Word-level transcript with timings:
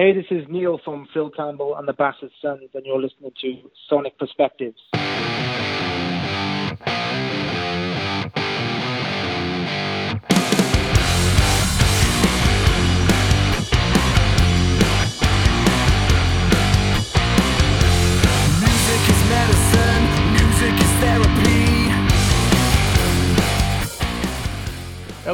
Hey, 0.00 0.14
this 0.14 0.24
is 0.30 0.46
Neil 0.48 0.80
from 0.82 1.06
Phil 1.12 1.28
Campbell 1.28 1.76
and 1.76 1.86
the 1.86 1.92
Bastard 1.92 2.30
Sons, 2.40 2.70
and 2.72 2.86
you're 2.86 2.98
listening 2.98 3.32
to 3.42 3.70
Sonic 3.86 4.18
Perspectives. 4.18 4.80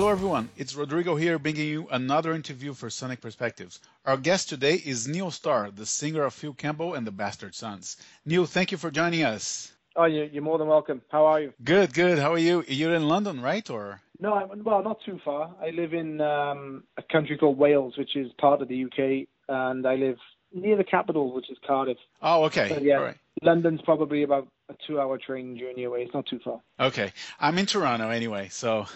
Hello, 0.07 0.15
everyone. 0.15 0.49
It's 0.57 0.77
Rodrigo 0.77 1.17
here, 1.17 1.37
bringing 1.37 1.67
you 1.67 1.89
another 1.91 2.33
interview 2.33 2.75
for 2.75 2.89
Sonic 2.91 3.21
Perspectives. 3.21 3.81
Our 4.05 4.17
guest 4.17 4.49
today 4.49 4.75
is 4.75 5.09
Neil 5.09 5.33
Starr, 5.33 5.73
the 5.73 5.85
singer 5.85 6.23
of 6.23 6.33
Phil 6.33 6.53
Campbell 6.53 6.95
and 6.95 7.05
the 7.05 7.11
Bastard 7.11 7.57
Sons. 7.57 7.97
Neil, 8.25 8.47
thank 8.47 8.71
you 8.71 8.79
for 8.79 8.93
joining 8.93 9.25
us. 9.25 9.73
Oh, 9.97 10.05
you're 10.05 10.43
more 10.43 10.59
than 10.59 10.69
welcome. 10.69 11.03
How 11.11 11.27
are 11.27 11.41
you? 11.41 11.53
Good, 11.65 11.93
good. 11.93 12.21
How 12.21 12.33
are 12.33 12.39
you? 12.39 12.63
You're 12.69 12.95
in 12.95 13.09
London, 13.09 13.43
right? 13.43 13.69
Or 13.69 14.01
no, 14.21 14.35
I'm, 14.35 14.63
well, 14.63 14.81
not 14.85 14.99
too 15.05 15.19
far. 15.25 15.53
I 15.61 15.71
live 15.71 15.93
in 15.93 16.21
um, 16.21 16.85
a 16.97 17.03
country 17.03 17.37
called 17.37 17.59
Wales, 17.59 17.95
which 17.99 18.15
is 18.15 18.31
part 18.41 18.63
of 18.63 18.69
the 18.69 18.85
UK, 18.85 19.27
and 19.49 19.85
I 19.85 19.97
live 19.97 20.19
near 20.55 20.77
the 20.77 20.85
capital, 20.85 21.35
which 21.35 21.51
is 21.51 21.59
Cardiff. 21.67 21.99
Oh, 22.23 22.45
okay. 22.45 22.69
So, 22.69 22.79
yeah, 22.81 23.13
London's 23.43 23.81
probably 23.83 24.23
about 24.23 24.47
a 24.69 24.75
two-hour 24.87 25.19
train 25.19 25.59
journey 25.59 25.83
away. 25.83 26.03
It's 26.03 26.15
not 26.15 26.27
too 26.27 26.39
far. 26.45 26.61
Okay, 26.79 27.13
I'm 27.41 27.59
in 27.59 27.67
Toronto 27.67 28.11
anyway, 28.11 28.51
so. 28.53 28.87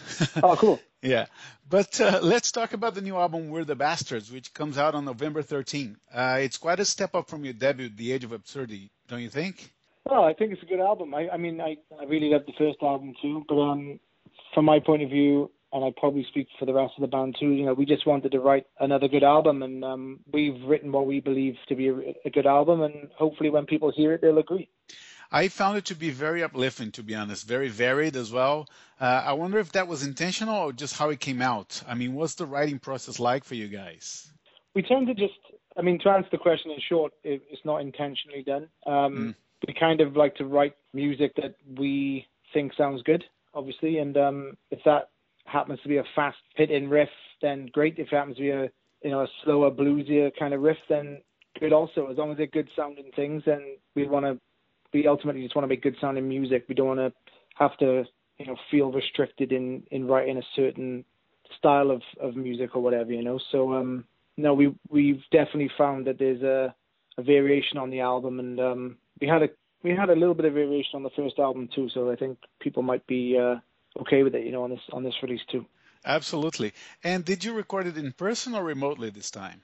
oh, 0.44 0.54
cool. 0.54 0.78
Yeah, 1.02 1.26
but 1.68 2.00
uh, 2.00 2.20
let's 2.22 2.52
talk 2.52 2.72
about 2.72 2.94
the 2.94 3.00
new 3.00 3.16
album 3.16 3.48
"We're 3.48 3.64
the 3.64 3.76
Bastards," 3.76 4.30
which 4.30 4.52
comes 4.52 4.76
out 4.76 4.94
on 4.94 5.04
November 5.04 5.42
13. 5.42 5.96
Uh, 6.12 6.38
it's 6.40 6.58
quite 6.58 6.80
a 6.80 6.84
step 6.84 7.14
up 7.14 7.28
from 7.28 7.44
your 7.44 7.54
debut, 7.54 7.88
"The 7.88 8.12
Age 8.12 8.24
of 8.24 8.32
Absurdity," 8.32 8.90
don't 9.08 9.22
you 9.22 9.30
think? 9.30 9.72
Well, 10.04 10.24
I 10.24 10.34
think 10.34 10.52
it's 10.52 10.62
a 10.62 10.66
good 10.66 10.80
album. 10.80 11.14
I, 11.14 11.28
I 11.28 11.36
mean, 11.36 11.60
I, 11.60 11.76
I 11.98 12.04
really 12.04 12.30
love 12.30 12.42
the 12.46 12.52
first 12.58 12.78
album 12.82 13.14
too, 13.22 13.44
but 13.48 13.60
um, 13.60 14.00
from 14.54 14.64
my 14.64 14.80
point 14.80 15.02
of 15.02 15.10
view, 15.10 15.50
and 15.72 15.84
I 15.84 15.92
probably 15.96 16.24
speak 16.28 16.48
for 16.58 16.66
the 16.66 16.74
rest 16.74 16.94
of 16.96 17.02
the 17.02 17.06
band 17.06 17.36
too. 17.38 17.50
You 17.50 17.66
know, 17.66 17.74
we 17.74 17.86
just 17.86 18.06
wanted 18.06 18.32
to 18.32 18.40
write 18.40 18.66
another 18.78 19.08
good 19.08 19.22
album, 19.22 19.62
and 19.62 19.84
um, 19.84 20.20
we've 20.32 20.60
written 20.66 20.92
what 20.92 21.06
we 21.06 21.20
believe 21.20 21.54
to 21.68 21.76
be 21.76 21.88
a, 21.88 21.94
a 22.24 22.30
good 22.30 22.46
album, 22.46 22.82
and 22.82 23.08
hopefully, 23.16 23.50
when 23.50 23.66
people 23.66 23.92
hear 23.94 24.12
it, 24.12 24.20
they'll 24.20 24.38
agree. 24.38 24.68
I 25.32 25.48
found 25.48 25.78
it 25.78 25.84
to 25.86 25.94
be 25.94 26.10
very 26.10 26.42
uplifting, 26.42 26.90
to 26.92 27.02
be 27.02 27.14
honest, 27.14 27.46
very 27.46 27.68
varied 27.68 28.16
as 28.16 28.32
well. 28.32 28.68
Uh, 29.00 29.22
I 29.26 29.32
wonder 29.34 29.58
if 29.58 29.72
that 29.72 29.86
was 29.86 30.04
intentional 30.04 30.56
or 30.56 30.72
just 30.72 30.96
how 30.96 31.10
it 31.10 31.20
came 31.20 31.40
out. 31.40 31.82
I 31.86 31.94
mean, 31.94 32.14
what's 32.14 32.34
the 32.34 32.46
writing 32.46 32.78
process 32.78 33.20
like 33.20 33.44
for 33.44 33.54
you 33.54 33.68
guys? 33.68 34.30
We 34.74 34.82
tend 34.82 35.06
to 35.06 35.14
just, 35.14 35.38
I 35.76 35.82
mean, 35.82 36.00
to 36.00 36.10
answer 36.10 36.28
the 36.32 36.38
question 36.38 36.72
in 36.72 36.78
short, 36.88 37.12
it, 37.22 37.42
it's 37.50 37.64
not 37.64 37.80
intentionally 37.80 38.42
done. 38.42 38.68
Um, 38.86 38.92
mm. 38.92 39.34
We 39.66 39.74
kind 39.74 40.00
of 40.00 40.16
like 40.16 40.34
to 40.36 40.46
write 40.46 40.74
music 40.92 41.34
that 41.36 41.54
we 41.78 42.26
think 42.52 42.72
sounds 42.76 43.02
good, 43.02 43.22
obviously, 43.54 43.98
and 43.98 44.16
um, 44.16 44.56
if 44.70 44.80
that 44.84 45.10
happens 45.44 45.80
to 45.82 45.88
be 45.88 45.98
a 45.98 46.04
fast 46.14 46.38
hitting 46.56 46.88
riff, 46.88 47.08
then 47.42 47.68
great. 47.72 47.98
If 47.98 48.08
it 48.12 48.16
happens 48.16 48.36
to 48.36 48.42
be 48.42 48.50
a 48.50 48.70
you 49.02 49.10
know 49.10 49.22
a 49.22 49.28
slower 49.44 49.70
bluesier 49.70 50.30
kind 50.38 50.54
of 50.54 50.62
riff, 50.62 50.78
then 50.88 51.18
good 51.58 51.72
also. 51.72 52.08
As 52.10 52.16
long 52.16 52.30
as 52.30 52.38
they're 52.38 52.46
good 52.46 52.68
sounding 52.74 53.10
things, 53.14 53.42
then 53.44 53.76
we 53.94 54.06
want 54.06 54.24
to 54.24 54.40
we 54.92 55.06
ultimately 55.06 55.42
just 55.42 55.54
want 55.54 55.64
to 55.64 55.68
make 55.68 55.82
good 55.82 55.96
sounding 56.00 56.28
music. 56.28 56.64
We 56.68 56.74
don't 56.74 56.96
want 56.96 57.00
to 57.00 57.12
have 57.56 57.76
to, 57.78 58.04
you 58.38 58.46
know, 58.46 58.56
feel 58.70 58.92
restricted 58.92 59.52
in 59.52 59.82
in 59.90 60.06
writing 60.06 60.38
a 60.38 60.42
certain 60.56 61.04
style 61.58 61.90
of 61.90 62.02
of 62.20 62.36
music 62.36 62.74
or 62.74 62.82
whatever, 62.82 63.12
you 63.12 63.22
know. 63.22 63.38
So 63.52 63.74
um 63.74 64.04
no, 64.36 64.54
we 64.54 64.74
we've 64.88 65.22
definitely 65.30 65.70
found 65.76 66.06
that 66.06 66.18
there's 66.18 66.42
a 66.42 66.74
a 67.18 67.22
variation 67.22 67.78
on 67.78 67.90
the 67.90 68.00
album 68.00 68.38
and 68.38 68.60
um 68.60 68.96
we 69.20 69.26
had 69.26 69.42
a 69.42 69.48
we 69.82 69.90
had 69.90 70.10
a 70.10 70.14
little 70.14 70.34
bit 70.34 70.46
of 70.46 70.54
variation 70.54 70.94
on 70.94 71.02
the 71.02 71.10
first 71.10 71.38
album 71.38 71.68
too, 71.74 71.88
so 71.92 72.10
I 72.10 72.16
think 72.16 72.38
people 72.60 72.82
might 72.82 73.06
be 73.06 73.38
uh 73.38 73.56
okay 74.00 74.22
with 74.22 74.34
it, 74.34 74.44
you 74.44 74.52
know, 74.52 74.64
on 74.64 74.70
this 74.70 74.80
on 74.92 75.02
this 75.02 75.14
release 75.22 75.42
too. 75.50 75.66
Absolutely. 76.04 76.72
And 77.04 77.24
did 77.24 77.44
you 77.44 77.52
record 77.52 77.86
it 77.86 77.98
in 77.98 78.12
person 78.12 78.54
or 78.54 78.64
remotely 78.64 79.10
this 79.10 79.30
time? 79.30 79.60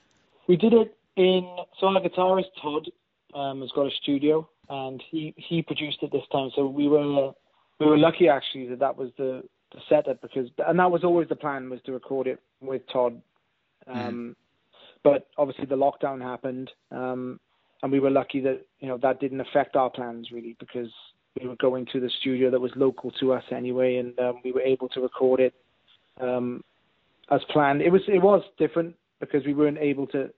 We 0.47 0.57
did 0.57 0.75
it 0.75 0.97
in 1.17 1.57
so 1.81 1.87
our 1.87 2.01
guitarist 2.01 2.53
Todd 2.61 2.91
um, 3.35 3.61
has 3.61 3.71
got 3.75 3.87
a 3.87 3.91
studio 4.03 4.49
and 4.69 5.03
he 5.11 5.35
he 5.37 5.63
produced 5.63 5.99
it 6.03 6.13
this 6.13 6.25
time. 6.33 6.51
So 6.55 6.67
we 6.67 6.89
were 6.89 7.33
we 7.79 7.87
were 7.87 7.99
lucky 7.99 8.29
actually 8.29 8.69
that 8.69 8.79
that 8.81 8.97
was 8.97 9.11
the 9.17 9.43
the 9.73 9.81
setup 9.89 10.21
because 10.23 10.49
and 10.67 10.79
that 10.79 10.91
was 10.91 11.05
always 11.05 11.29
the 11.29 11.37
plan 11.37 11.71
was 11.71 11.81
to 11.87 11.93
record 11.93 12.27
it 12.27 12.41
with 12.61 12.83
Todd. 12.93 13.21
Um, 13.87 13.97
mm. 13.97 14.35
But 15.05 15.29
obviously 15.39 15.67
the 15.67 15.77
lockdown 15.77 16.21
happened, 16.21 16.71
um, 16.91 17.39
and 17.83 17.93
we 17.93 18.01
were 18.01 18.11
lucky 18.11 18.41
that 18.41 18.63
you 18.81 18.89
know 18.89 18.99
that 18.99 19.21
didn't 19.21 19.41
affect 19.41 19.77
our 19.77 19.91
plans 19.91 20.31
really 20.33 20.57
because 20.59 20.91
we 21.41 21.47
were 21.47 21.57
going 21.57 21.87
to 21.93 22.01
the 22.01 22.11
studio 22.21 22.51
that 22.51 22.61
was 22.61 22.73
local 22.77 23.11
to 23.13 23.33
us 23.33 23.45
anyway, 23.53 23.97
and 23.97 24.19
um, 24.19 24.41
we 24.45 24.53
were 24.53 24.63
able 24.63 24.89
to 24.91 25.01
record 25.01 25.41
it 25.41 25.55
um, 26.21 26.65
as 27.31 27.41
planned. 27.51 27.83
It 27.83 27.91
was 27.91 28.03
it 28.09 28.23
was 28.23 28.43
different 28.59 28.97
because 29.21 29.45
we 29.45 29.55
weren't 29.55 29.79
able 29.79 30.07
to 30.09 30.31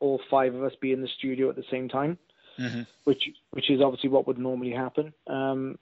all 0.00 0.20
five 0.30 0.54
of 0.54 0.62
us 0.62 0.72
be 0.80 0.92
in 0.92 1.00
the 1.00 1.08
studio 1.18 1.50
at 1.50 1.56
the 1.56 1.64
same 1.70 1.88
time 1.88 2.18
mm-hmm. 2.58 2.82
which 3.04 3.30
which 3.50 3.70
is 3.70 3.80
obviously 3.80 4.10
what 4.10 4.26
would 4.26 4.38
normally 4.38 4.72
happen. 4.72 5.12
Um, 5.26 5.78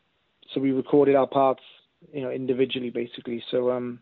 so 0.52 0.60
we 0.60 0.72
recorded 0.72 1.16
our 1.16 1.26
parts, 1.26 1.62
you 2.12 2.22
know, 2.22 2.30
individually 2.30 2.90
basically. 2.90 3.42
So 3.50 3.70
um, 3.70 4.00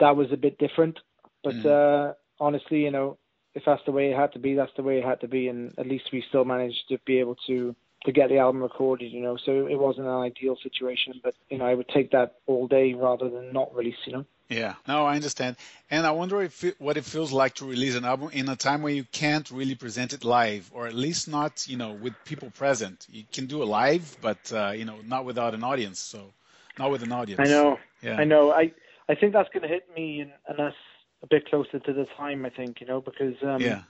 that 0.00 0.16
was 0.16 0.32
a 0.32 0.36
bit 0.36 0.58
different, 0.58 0.98
but 1.44 1.54
mm-hmm. 1.54 2.10
uh, 2.10 2.14
honestly, 2.44 2.82
you 2.82 2.90
know, 2.90 3.18
if 3.54 3.62
that's 3.66 3.82
the 3.84 3.92
way 3.92 4.10
it 4.10 4.16
had 4.16 4.32
to 4.32 4.38
be, 4.38 4.54
that's 4.54 4.72
the 4.76 4.82
way 4.82 4.98
it 4.98 5.04
had 5.04 5.20
to 5.20 5.28
be, 5.28 5.48
and 5.48 5.72
at 5.78 5.86
least 5.86 6.04
we 6.12 6.24
still 6.28 6.44
managed 6.44 6.88
to 6.88 6.98
be 7.06 7.18
able 7.18 7.36
to 7.46 7.74
to 8.04 8.12
get 8.12 8.30
the 8.30 8.38
album 8.38 8.62
recorded, 8.62 9.12
you 9.12 9.22
know. 9.22 9.36
So 9.44 9.66
it 9.66 9.78
wasn't 9.78 10.06
an 10.06 10.14
ideal 10.14 10.56
situation, 10.62 11.20
but 11.22 11.34
you 11.50 11.58
know, 11.58 11.66
I 11.66 11.74
would 11.74 11.88
take 11.88 12.10
that 12.12 12.36
all 12.46 12.66
day 12.66 12.94
rather 12.94 13.28
than 13.28 13.52
not 13.52 13.74
release, 13.74 13.96
you 14.06 14.12
know. 14.12 14.26
Yeah, 14.52 14.74
no, 14.86 15.06
I 15.06 15.16
understand, 15.16 15.56
and 15.90 16.06
I 16.06 16.10
wonder 16.10 16.42
if 16.42 16.64
it, 16.64 16.80
what 16.80 16.96
it 16.96 17.04
feels 17.04 17.32
like 17.32 17.54
to 17.54 17.64
release 17.64 17.96
an 17.96 18.04
album 18.04 18.30
in 18.32 18.48
a 18.48 18.56
time 18.56 18.82
where 18.82 18.92
you 18.92 19.04
can't 19.12 19.50
really 19.50 19.74
present 19.74 20.12
it 20.12 20.24
live, 20.24 20.70
or 20.72 20.86
at 20.86 20.94
least 20.94 21.28
not, 21.28 21.66
you 21.68 21.76
know, 21.76 21.92
with 21.92 22.14
people 22.24 22.50
present. 22.50 23.06
You 23.10 23.24
can 23.32 23.46
do 23.46 23.62
a 23.62 23.64
live, 23.64 24.16
but 24.20 24.52
uh, 24.52 24.72
you 24.76 24.84
know, 24.84 24.98
not 25.06 25.24
without 25.24 25.54
an 25.54 25.64
audience. 25.64 25.98
So, 26.00 26.32
not 26.78 26.90
with 26.90 27.02
an 27.02 27.12
audience. 27.12 27.40
I 27.40 27.44
know. 27.44 27.78
Yeah. 28.02 28.16
I 28.16 28.24
know. 28.24 28.52
I 28.52 28.72
I 29.08 29.14
think 29.14 29.32
that's 29.32 29.48
going 29.50 29.62
to 29.62 29.68
hit 29.68 29.88
me 29.94 30.32
us 30.48 30.74
a 31.22 31.26
bit 31.26 31.48
closer 31.48 31.78
to 31.78 31.92
the 31.92 32.06
time. 32.16 32.44
I 32.44 32.50
think 32.50 32.80
you 32.80 32.86
know 32.86 33.00
because 33.00 33.34
um, 33.42 33.60
yeah, 33.60 33.82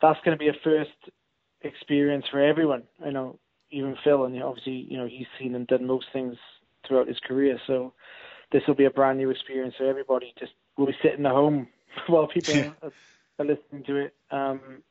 that's 0.00 0.20
going 0.24 0.36
to 0.36 0.42
be 0.42 0.48
a 0.48 0.56
first 0.62 0.90
experience 1.62 2.26
for 2.30 2.40
everyone. 2.40 2.84
I 3.04 3.10
know, 3.10 3.38
even 3.70 3.96
Phil, 4.04 4.24
and 4.24 4.42
obviously, 4.42 4.86
you 4.88 4.98
know, 4.98 5.06
he's 5.06 5.26
seen 5.38 5.54
and 5.54 5.66
done 5.66 5.86
most 5.86 6.06
things 6.12 6.36
throughout 6.86 7.08
his 7.08 7.18
career, 7.20 7.58
so 7.66 7.94
this 8.52 8.62
will 8.66 8.74
be 8.74 8.84
a 8.84 8.90
brand 8.90 9.18
new 9.18 9.30
experience 9.30 9.74
for 9.76 9.88
everybody. 9.88 10.32
Just 10.38 10.52
we'll 10.76 10.86
be 10.86 10.96
sitting 11.02 11.26
at 11.26 11.32
home 11.32 11.68
while 12.06 12.26
people 12.26 12.54
are, 12.82 12.92
are, 13.38 13.44
listening 13.44 13.84
to 13.86 13.96
it, 13.96 14.14
um, 14.30 14.82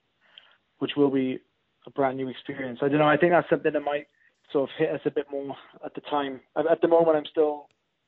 which 0.80 0.92
will 0.96 1.12
be 1.12 1.40
a 1.86 1.92
brand 1.92 2.18
new 2.18 2.30
experience. 2.30 2.80
I 2.82 2.90
don't 2.90 3.00
know. 3.00 3.08
I 3.08 3.18
think 3.18 3.32
that's 3.32 3.50
something 3.50 3.74
that 3.74 3.80
might 3.82 4.08
sort 4.52 4.70
of 4.70 4.76
hit 4.78 4.90
us 4.90 5.02
a 5.06 5.12
bit 5.12 5.28
more 5.32 5.56
at 5.84 5.94
the 5.96 6.02
time. 6.02 6.42
At 6.56 6.82
the 6.82 6.88
moment, 6.88 7.18
I'm 7.18 7.26
still 7.26 7.68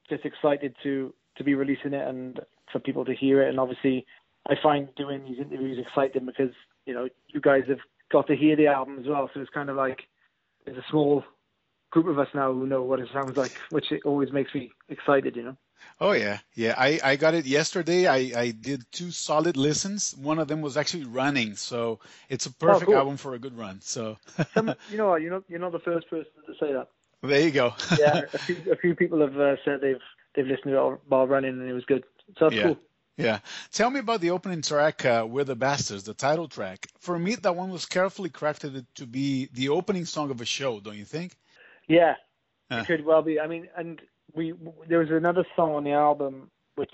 just 0.10 0.26
excited 0.26 0.76
to 0.84 1.14
to 1.38 1.44
be 1.44 1.54
releasing 1.54 1.94
it 1.94 2.08
and 2.08 2.40
for 2.72 2.80
people 2.80 3.04
to 3.04 3.14
hear 3.14 3.44
it. 3.44 3.50
And 3.50 3.60
obviously, 3.60 4.06
I 4.48 4.54
find 4.62 4.88
doing 4.96 5.24
these 5.26 5.40
interviews 5.40 5.78
exciting 5.80 6.26
because 6.26 6.54
you 6.86 6.94
know 6.94 7.08
you 7.28 7.42
guys 7.42 7.64
have 7.68 7.80
got 8.12 8.28
to 8.28 8.36
hear 8.36 8.56
the 8.56 8.68
album 8.68 9.00
as 9.00 9.08
well. 9.08 9.30
So 9.34 9.42
it's 9.42 9.50
kind 9.50 9.70
of 9.70 9.76
like 9.76 10.04
there's 10.66 10.78
a 10.78 10.86
small 10.90 11.24
group 11.96 12.08
of 12.08 12.20
us 12.20 12.28
now 12.34 12.52
who 12.52 12.68
know 12.68 12.84
what 12.84 13.00
it 13.00 13.08
sounds 13.14 13.38
like, 13.38 13.54
which 13.70 13.90
it 13.90 14.02
always 14.04 14.32
makes 14.34 14.54
me 14.54 14.70
excited, 14.90 15.36
you 15.38 15.44
know. 15.44 15.58
Oh 16.02 16.12
yeah, 16.12 16.40
yeah. 16.54 16.76
I, 16.78 17.00
I 17.02 17.16
got 17.16 17.36
it 17.36 17.46
yesterday. 17.46 18.06
I, 18.06 18.18
I 18.38 18.52
did 18.52 18.84
two 18.92 19.12
solid 19.12 19.56
listens. 19.56 20.14
One 20.14 20.38
of 20.38 20.50
them 20.50 20.62
was 20.62 20.76
actually 20.76 21.06
running, 21.06 21.56
so 21.56 22.00
it's 22.28 22.48
a 22.48 22.50
oh, 22.50 22.54
perfect 22.60 22.90
oh, 22.90 22.92
cool. 22.92 22.98
album 22.98 23.18
for 23.18 23.34
a 23.34 23.40
good 23.40 23.58
run. 23.58 23.80
So 23.80 24.18
you 24.58 24.98
know, 24.98 25.16
you're 25.16 25.32
not 25.32 25.44
you're 25.48 25.60
not 25.60 25.72
the 25.72 25.80
first 25.80 26.10
person 26.10 26.32
to 26.48 26.54
say 26.60 26.74
that. 26.74 26.90
There 27.22 27.40
you 27.40 27.52
go. 27.52 27.74
yeah, 27.98 28.24
a 28.34 28.38
few, 28.40 28.58
a 28.72 28.76
few 28.76 28.94
people 28.94 29.22
have 29.22 29.40
uh, 29.40 29.56
said 29.64 29.80
they've 29.80 30.02
they've 30.36 30.46
listened 30.46 30.74
to 30.74 30.78
it 30.78 31.00
while 31.08 31.28
running 31.28 31.52
and 31.52 31.70
it 31.70 31.74
was 31.74 31.86
good. 31.86 32.04
So 32.38 32.50
that's 32.50 32.56
yeah. 32.56 32.64
cool. 32.64 32.78
Yeah. 33.18 33.40
Tell 33.72 33.90
me 33.90 34.02
about 34.02 34.20
the 34.20 34.32
opening 34.32 34.62
track, 34.62 35.06
uh, 35.06 35.26
We're 35.26 35.46
the 35.46 35.56
Bastards, 35.56 36.04
the 36.04 36.14
title 36.14 36.50
track. 36.50 36.88
For 37.00 37.18
me, 37.18 37.36
that 37.36 37.56
one 37.56 37.70
was 37.70 37.86
carefully 37.86 38.30
crafted 38.30 38.86
to 38.96 39.06
be 39.06 39.48
the 39.54 39.70
opening 39.70 40.04
song 40.04 40.32
of 40.32 40.42
a 40.42 40.46
show, 40.46 40.82
don't 40.82 40.98
you 40.98 41.06
think? 41.06 41.38
Yeah, 41.88 42.16
uh. 42.72 42.78
it 42.78 42.88
could 42.88 43.06
well 43.06 43.22
be. 43.22 43.40
I 43.40 43.48
mean, 43.48 43.68
and 43.78 44.02
we 44.34 44.54
there 44.88 45.00
was 45.00 45.10
another 45.12 45.46
song 45.56 45.72
on 45.72 45.84
the 45.84 45.92
album 45.92 46.50
which 46.76 46.94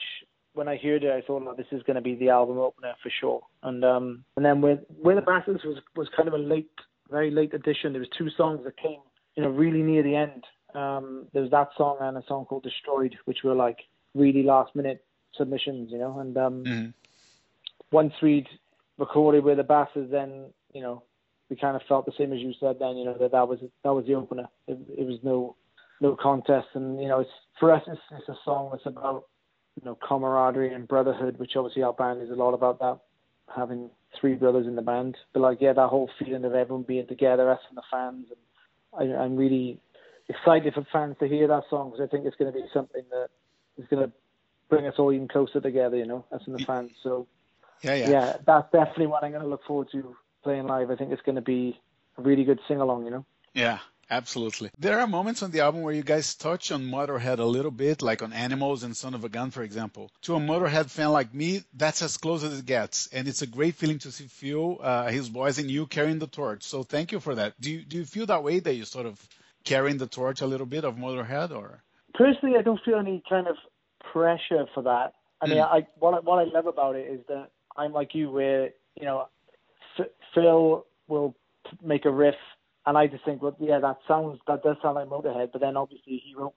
when 0.53 0.67
I 0.67 0.77
heard 0.77 1.03
it, 1.03 1.11
I 1.11 1.21
thought, 1.25 1.43
oh, 1.47 1.55
this 1.55 1.67
is 1.71 1.83
going 1.83 1.95
to 1.95 2.01
be 2.01 2.15
the 2.15 2.29
album 2.29 2.57
opener 2.57 2.93
for 3.01 3.09
sure. 3.09 3.41
And 3.63 3.83
um, 3.85 4.23
and 4.35 4.45
then 4.45 4.61
with 4.61 4.79
We're 4.89 5.15
the 5.15 5.21
Bastards 5.21 5.63
was 5.63 5.77
was 5.95 6.09
kind 6.15 6.27
of 6.27 6.33
a 6.33 6.38
late, 6.38 6.69
very 7.09 7.31
late 7.31 7.53
addition. 7.53 7.93
There 7.93 8.01
was 8.01 8.09
two 8.17 8.29
songs 8.31 8.61
that 8.65 8.77
came, 8.77 8.99
you 9.35 9.43
know, 9.43 9.49
really 9.49 9.81
near 9.81 10.03
the 10.03 10.15
end. 10.15 10.43
Um, 10.73 11.27
there 11.33 11.41
was 11.41 11.51
that 11.51 11.69
song 11.77 11.97
and 11.99 12.17
a 12.17 12.23
song 12.27 12.45
called 12.45 12.63
Destroyed, 12.63 13.15
which 13.25 13.39
were 13.43 13.55
like 13.55 13.79
really 14.13 14.43
last 14.43 14.75
minute 14.75 15.03
submissions, 15.35 15.91
you 15.91 15.97
know. 15.97 16.19
And 16.19 16.38
um, 16.38 16.63
mm-hmm. 16.63 16.89
once 17.91 18.13
we'd 18.21 18.47
recorded 18.97 19.43
with 19.43 19.57
the 19.57 19.63
Bastards, 19.63 20.11
then 20.11 20.51
you 20.73 20.81
know 20.81 21.03
we 21.51 21.57
kind 21.57 21.75
of 21.75 21.81
felt 21.88 22.06
the 22.06 22.13
same 22.18 22.31
as 22.31 22.39
you 22.39 22.53
said. 22.59 22.77
Then 22.80 22.95
you 22.95 23.03
know 23.03 23.15
that 23.19 23.33
that 23.33 23.48
was 23.48 23.59
that 23.83 23.94
was 23.94 24.06
the 24.07 24.15
opener. 24.15 24.48
It, 24.68 24.80
it 24.98 25.06
was 25.06 25.19
no 25.21 25.57
no 26.00 26.15
contest, 26.15 26.69
and 26.74 27.00
you 27.00 27.09
know 27.09 27.19
it's 27.19 27.30
for 27.59 27.74
us 27.74 27.83
it's, 27.86 28.01
it's 28.18 28.30
a 28.30 28.38
song 28.45 28.69
that's 28.71 28.86
about 28.86 29.25
you 29.75 29.86
know 29.86 29.98
camaraderie 30.07 30.74
and 30.74 30.88
brotherhood, 30.88 31.38
which 31.38 31.57
obviously 31.57 31.83
our 31.83 31.92
band 31.92 32.21
is 32.21 32.30
a 32.30 32.36
lot 32.36 32.53
about 32.53 32.80
that, 32.80 33.00
having 33.53 33.89
three 34.19 34.33
brothers 34.33 34.65
in 34.65 34.77
the 34.77 34.81
band. 34.81 35.18
But 35.33 35.42
like 35.42 35.57
yeah, 35.59 35.74
that 35.74 35.89
whole 35.89 36.09
feeling 36.18 36.45
of 36.45 36.56
everyone 36.56 36.83
being 36.83 37.06
together, 37.06 37.51
us 37.51 37.59
and 37.68 37.77
the 37.77 37.83
fans, 37.92 38.27
and 38.30 39.12
I, 39.12 39.21
I'm 39.21 39.36
really 39.36 39.77
excited 40.30 40.74
for 40.74 40.88
fans 40.89 41.18
to 41.19 41.27
hear 41.27 41.50
that 41.50 41.63
song 41.69 41.92
because 41.92 42.07
I 42.07 42.09
think 42.09 42.25
it's 42.25 42.38
going 42.38 42.53
to 42.53 42.57
be 42.57 42.65
something 42.74 43.03
that 43.12 43.27
is 43.77 43.89
going 43.89 44.07
to 44.07 44.12
bring 44.69 44.88
us 44.88 44.94
all 44.98 45.12
even 45.12 45.27
closer 45.27 45.59
together, 45.59 45.98
you 45.98 46.06
know, 46.06 46.24
us 46.31 46.44
and 46.45 46.57
the 46.57 46.63
fans. 46.63 46.92
So 47.03 47.27
yeah, 47.81 47.95
yeah, 47.95 48.09
yeah, 48.09 48.38
that's 48.45 48.71
definitely 48.71 49.07
what 49.07 49.25
I'm 49.25 49.31
going 49.31 49.44
to 49.44 49.50
look 49.50 49.65
forward 49.65 49.89
to 49.92 50.15
playing 50.43 50.67
live. 50.67 50.91
I 50.91 50.95
think 50.95 51.11
it's 51.11 51.21
going 51.21 51.35
to 51.35 51.41
be 51.41 51.79
a 52.17 52.21
really 52.21 52.43
good 52.43 52.59
sing 52.67 52.77
along, 52.77 53.05
you 53.05 53.11
know. 53.11 53.25
Yeah, 53.53 53.79
absolutely. 54.09 54.69
There 54.77 54.99
are 54.99 55.07
moments 55.07 55.43
on 55.43 55.51
the 55.51 55.61
album 55.61 55.81
where 55.81 55.93
you 55.93 56.03
guys 56.03 56.35
touch 56.35 56.71
on 56.71 56.83
Motorhead 56.83 57.39
a 57.39 57.43
little 57.43 57.71
bit, 57.71 58.01
like 58.01 58.21
on 58.21 58.33
Animals 58.33 58.83
and 58.83 58.95
Son 58.95 59.13
of 59.13 59.23
a 59.23 59.29
Gun, 59.29 59.51
for 59.51 59.63
example. 59.63 60.11
To 60.23 60.35
a 60.35 60.39
Motorhead 60.39 60.89
fan 60.89 61.11
like 61.11 61.33
me, 61.33 61.63
that's 61.73 62.01
as 62.01 62.17
close 62.17 62.43
as 62.43 62.59
it 62.59 62.65
gets, 62.65 63.07
and 63.07 63.27
it's 63.27 63.41
a 63.41 63.47
great 63.47 63.75
feeling 63.75 63.99
to 63.99 64.11
see 64.11 64.27
Phil, 64.27 64.77
uh, 64.81 65.07
his 65.09 65.29
boys, 65.29 65.59
and 65.59 65.69
you 65.69 65.85
carrying 65.88 66.19
the 66.19 66.27
torch. 66.27 66.63
So 66.63 66.83
thank 66.83 67.11
you 67.11 67.19
for 67.19 67.35
that. 67.35 67.59
Do 67.59 67.71
you 67.71 67.83
do 67.83 67.97
you 67.97 68.05
feel 68.05 68.25
that 68.27 68.43
way 68.43 68.59
that 68.59 68.73
you're 68.73 68.85
sort 68.85 69.05
of 69.05 69.19
carrying 69.63 69.97
the 69.97 70.07
torch 70.07 70.41
a 70.41 70.47
little 70.47 70.65
bit 70.65 70.85
of 70.85 70.95
Motorhead, 70.95 71.51
or? 71.51 71.83
Personally, 72.13 72.57
I 72.57 72.61
don't 72.61 72.81
feel 72.83 72.99
any 72.99 73.23
kind 73.27 73.47
of 73.47 73.55
pressure 74.11 74.65
for 74.73 74.83
that. 74.83 75.13
I 75.41 75.47
mean, 75.47 75.57
mm. 75.57 75.65
I 75.65 75.88
what 75.99 76.13
I, 76.13 76.19
what 76.19 76.39
I 76.39 76.43
love 76.51 76.67
about 76.67 76.95
it 76.95 77.07
is 77.07 77.21
that 77.27 77.49
I'm 77.77 77.93
like 77.93 78.13
you, 78.13 78.29
where 78.29 78.69
you 78.99 79.05
know, 79.05 79.21
F- 79.21 79.29
Phil 80.33 80.86
will 81.07 81.36
make 81.83 82.06
a 82.06 82.12
riff, 82.12 82.36
and 82.86 82.98
I 82.98 83.07
just 83.07 83.25
think, 83.25 83.42
well, 83.42 83.56
yeah, 83.60 83.80
that 83.80 83.98
sounds 84.07 84.39
that 84.48 84.63
does 84.63 84.78
sound 84.81 84.95
like 84.95 85.07
Motorhead, 85.07 85.51
but 85.51 85.62
then 85.62 85.78
obviously 85.78 86.22
he 86.24 86.33
wrote 86.36 86.54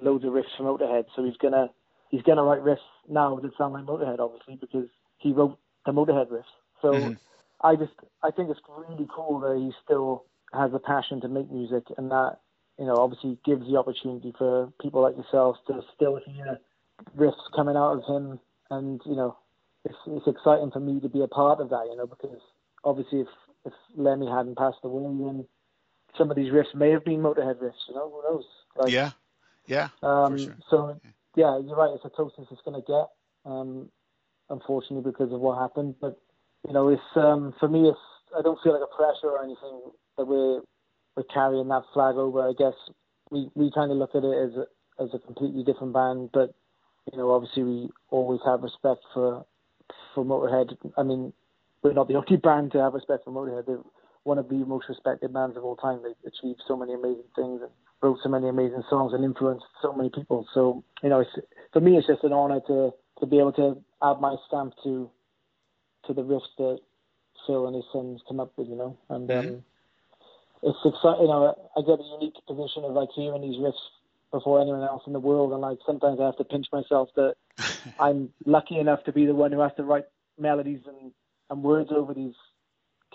loads 0.00 0.24
of 0.24 0.32
riffs 0.32 0.56
for 0.56 0.64
Motorhead, 0.64 1.06
so 1.14 1.24
he's 1.24 1.36
gonna 1.36 1.68
he's 2.10 2.22
gonna 2.22 2.42
write 2.42 2.62
riffs 2.62 2.78
now 3.08 3.36
that 3.36 3.56
sound 3.56 3.74
like 3.74 3.84
Motorhead, 3.84 4.18
obviously, 4.18 4.56
because 4.56 4.88
he 5.18 5.32
wrote 5.32 5.58
the 5.86 5.92
Motorhead 5.92 6.28
riffs. 6.28 6.44
So 6.82 6.92
mm-hmm. 6.92 7.12
I 7.60 7.76
just 7.76 7.92
I 8.22 8.30
think 8.30 8.50
it's 8.50 8.60
really 8.68 9.08
cool 9.14 9.40
that 9.40 9.56
he 9.58 9.72
still 9.84 10.24
has 10.52 10.72
a 10.74 10.78
passion 10.78 11.20
to 11.22 11.28
make 11.28 11.50
music, 11.50 11.84
and 11.96 12.10
that 12.10 12.38
you 12.78 12.86
know 12.86 12.96
obviously 12.96 13.38
gives 13.44 13.66
the 13.68 13.78
opportunity 13.78 14.32
for 14.36 14.72
people 14.80 15.02
like 15.02 15.16
yourselves 15.16 15.58
to 15.66 15.80
still 15.94 16.20
hear 16.24 16.58
riffs 17.16 17.34
coming 17.54 17.76
out 17.76 17.98
of 17.98 18.04
him, 18.04 18.40
and 18.70 19.00
you 19.04 19.16
know, 19.16 19.36
it's 19.84 19.96
it's 20.06 20.26
exciting 20.26 20.70
for 20.70 20.80
me 20.80 21.00
to 21.00 21.08
be 21.08 21.22
a 21.22 21.28
part 21.28 21.60
of 21.60 21.70
that. 21.70 21.86
You 21.90 21.96
know, 21.96 22.06
because 22.06 22.40
obviously 22.84 23.20
if 23.20 23.28
if 23.64 23.72
Lemmy 23.96 24.26
hadn't 24.26 24.56
passed 24.56 24.78
away, 24.84 25.02
then 25.02 25.46
some 26.16 26.30
of 26.30 26.36
these 26.36 26.52
riffs 26.52 26.74
may 26.74 26.90
have 26.90 27.04
been 27.04 27.20
Motorhead 27.20 27.56
riffs. 27.62 27.88
You 27.88 27.94
know, 27.94 28.10
who 28.10 28.22
knows? 28.22 28.44
Like, 28.76 28.92
yeah, 28.92 29.10
yeah. 29.66 29.88
Um, 30.02 30.38
sure. 30.38 30.56
So 30.70 31.00
yeah, 31.36 31.58
you're 31.58 31.76
right. 31.76 31.92
It's 31.94 32.04
a 32.04 32.10
closest 32.10 32.50
it's 32.50 32.62
going 32.64 32.80
to 32.80 32.86
get. 32.86 33.50
Um, 33.50 33.90
unfortunately, 34.50 35.10
because 35.10 35.32
of 35.32 35.40
what 35.40 35.58
happened, 35.60 35.96
but 36.00 36.20
you 36.66 36.72
know, 36.72 36.88
it's 36.88 37.02
um, 37.16 37.54
for 37.60 37.68
me, 37.68 37.88
it's 37.88 37.98
I 38.36 38.42
don't 38.42 38.58
feel 38.62 38.72
like 38.72 38.82
a 38.82 38.96
pressure 38.96 39.28
or 39.28 39.42
anything 39.42 39.92
that 40.16 40.24
we're 40.24 40.60
we're 41.16 41.22
carrying 41.32 41.68
that 41.68 41.84
flag 41.94 42.16
over. 42.16 42.48
I 42.48 42.52
guess 42.58 42.74
we 43.30 43.50
we 43.54 43.70
kind 43.74 43.90
of 43.90 43.98
look 43.98 44.14
at 44.14 44.24
it 44.24 44.50
as 44.50 44.56
a, 44.56 45.02
as 45.02 45.10
a 45.14 45.18
completely 45.18 45.64
different 45.64 45.92
band, 45.92 46.30
but 46.32 46.54
you 47.12 47.18
know, 47.18 47.30
obviously 47.30 47.62
we 47.62 47.88
always 48.10 48.40
have 48.44 48.62
respect 48.62 49.00
for 49.14 49.44
for 50.14 50.24
Motorhead. 50.24 50.76
I 50.96 51.02
mean, 51.02 51.32
we're 51.82 51.92
not 51.92 52.08
the 52.08 52.14
only 52.14 52.36
band 52.42 52.72
to 52.72 52.78
have 52.78 52.94
respect 52.94 53.24
for 53.24 53.30
Motorhead. 53.30 53.66
They're 53.66 53.78
one 54.24 54.38
of 54.38 54.48
the 54.48 54.56
most 54.56 54.88
respected 54.88 55.32
bands 55.32 55.56
of 55.56 55.64
all 55.64 55.76
time. 55.76 56.00
They've 56.02 56.32
achieved 56.32 56.60
so 56.66 56.76
many 56.76 56.92
amazing 56.92 57.30
things 57.34 57.62
and 57.62 57.70
wrote 58.02 58.18
so 58.22 58.28
many 58.28 58.48
amazing 58.48 58.82
songs 58.90 59.12
and 59.12 59.24
influenced 59.24 59.64
so 59.80 59.92
many 59.92 60.10
people. 60.10 60.46
So, 60.54 60.84
you 61.02 61.08
know, 61.08 61.20
it's, 61.20 61.30
for 61.72 61.80
me, 61.80 61.96
it's 61.96 62.06
just 62.06 62.24
an 62.24 62.32
honor 62.32 62.60
to 62.66 62.92
to 63.20 63.26
be 63.26 63.38
able 63.38 63.52
to 63.52 63.76
add 64.02 64.20
my 64.20 64.36
stamp 64.46 64.74
to 64.84 65.10
to 66.06 66.14
the 66.14 66.22
riffs 66.22 66.54
that 66.58 66.78
Phil 67.46 67.66
and 67.66 67.74
his 67.74 67.84
sons 67.92 68.20
come 68.28 68.40
up 68.40 68.52
with. 68.56 68.68
You 68.68 68.76
know, 68.76 68.98
and 69.08 69.28
mm-hmm. 69.28 69.48
um, 69.48 69.64
it's 70.62 70.78
exciting. 70.84 71.22
You 71.22 71.28
know, 71.28 71.70
I 71.76 71.80
get 71.80 72.00
a 72.00 72.16
unique 72.20 72.34
position 72.46 72.84
of 72.84 72.92
like 72.92 73.08
hearing 73.14 73.42
these 73.42 73.58
riffs 73.58 73.80
before 74.30 74.60
anyone 74.60 74.82
else 74.82 75.02
in 75.06 75.12
the 75.12 75.20
world. 75.20 75.52
And 75.52 75.60
like 75.60 75.78
sometimes 75.86 76.20
I 76.20 76.26
have 76.26 76.36
to 76.36 76.44
pinch 76.44 76.66
myself 76.72 77.08
that 77.16 77.34
I'm 78.00 78.30
lucky 78.44 78.78
enough 78.78 79.04
to 79.04 79.12
be 79.12 79.26
the 79.26 79.34
one 79.34 79.52
who 79.52 79.60
has 79.60 79.72
to 79.76 79.84
write 79.84 80.04
melodies 80.38 80.80
and, 80.86 81.12
and 81.50 81.62
words 81.62 81.90
over 81.92 82.14
these 82.14 82.34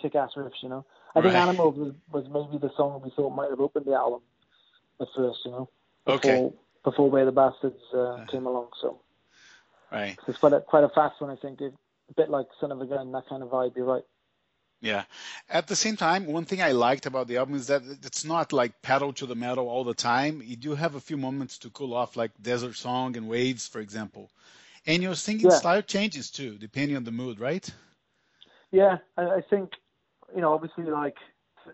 kick-ass 0.01 0.31
riffs. 0.35 0.61
You 0.61 0.69
know, 0.69 0.85
I 1.15 1.21
think 1.21 1.33
Animal 1.33 1.71
was, 1.71 1.93
was 2.11 2.25
maybe 2.27 2.59
the 2.59 2.73
song 2.75 3.01
we 3.03 3.11
thought 3.11 3.31
might 3.31 3.49
have 3.49 3.59
opened 3.59 3.85
the 3.85 3.93
album 3.93 4.21
at 4.99 5.07
first. 5.15 5.39
You 5.45 5.51
know, 5.51 5.69
before 6.05 6.31
okay. 6.31 6.55
before 6.83 7.09
We're 7.09 7.25
the 7.25 7.31
Bastards 7.31 7.81
uh, 7.93 8.25
came 8.29 8.45
along. 8.45 8.69
So 8.81 8.99
right, 9.91 10.17
it's 10.27 10.39
quite 10.39 10.53
a 10.53 10.61
quite 10.61 10.83
a 10.83 10.89
fast 10.89 11.21
one. 11.21 11.29
I 11.29 11.35
think 11.35 11.61
it, 11.61 11.73
a 12.09 12.13
bit 12.13 12.29
like 12.29 12.47
Son 12.59 12.71
of 12.71 12.81
a 12.81 12.85
Gun, 12.85 13.11
that 13.11 13.27
kind 13.27 13.43
of 13.43 13.49
vibe. 13.49 13.75
You're 13.75 13.85
right. 13.85 14.03
Yeah. 14.83 15.05
At 15.49 15.67
the 15.67 15.77
same 15.77 15.95
time, 15.95 16.25
one 16.25 16.43
thing 16.43 16.61
I 16.61 16.73
liked 16.73 17.05
about 17.05 17.29
the 17.29 17.37
album 17.37 17.55
is 17.55 17.67
that 17.67 17.83
it's 18.03 18.25
not 18.25 18.51
like 18.51 18.81
pedal 18.81 19.13
to 19.13 19.25
the 19.25 19.33
metal 19.33 19.69
all 19.69 19.85
the 19.85 19.93
time. 19.93 20.41
You 20.43 20.57
do 20.57 20.75
have 20.75 20.95
a 20.95 20.99
few 20.99 21.15
moments 21.15 21.59
to 21.59 21.69
cool 21.69 21.93
off, 21.93 22.17
like 22.17 22.31
Desert 22.41 22.75
Song 22.75 23.15
and 23.15 23.29
Waves, 23.29 23.65
for 23.65 23.79
example. 23.79 24.29
And 24.85 25.01
your 25.01 25.15
singing 25.15 25.49
yeah. 25.49 25.55
style 25.55 25.81
changes 25.81 26.29
too, 26.29 26.57
depending 26.57 26.97
on 26.97 27.05
the 27.05 27.11
mood, 27.11 27.39
right? 27.39 27.65
Yeah, 28.73 28.97
I 29.17 29.41
think 29.51 29.69
you 30.35 30.41
know, 30.41 30.51
obviously, 30.51 30.85
like 30.85 31.15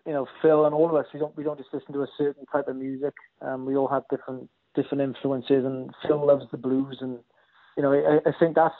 you 0.05 0.11
know, 0.11 0.27
Phil 0.41 0.65
and 0.65 0.75
all 0.75 0.89
of 0.89 0.95
us, 0.95 1.05
we 1.13 1.19
don't 1.19 1.35
we 1.37 1.45
don't 1.45 1.57
just 1.57 1.69
listen 1.73 1.93
to 1.93 2.01
a 2.01 2.07
certain 2.17 2.45
type 2.51 2.67
of 2.67 2.75
music. 2.75 3.13
Um, 3.41 3.65
we 3.65 3.77
all 3.77 3.87
have 3.87 4.03
different 4.09 4.49
different 4.75 5.01
influences, 5.01 5.63
and 5.63 5.91
Phil 6.05 6.23
loves 6.27 6.43
the 6.51 6.57
blues, 6.57 6.97
and 6.99 7.19
you 7.77 7.83
know, 7.83 7.93
I, 7.93 8.29
I 8.29 8.33
think 8.37 8.55
that's 8.55 8.75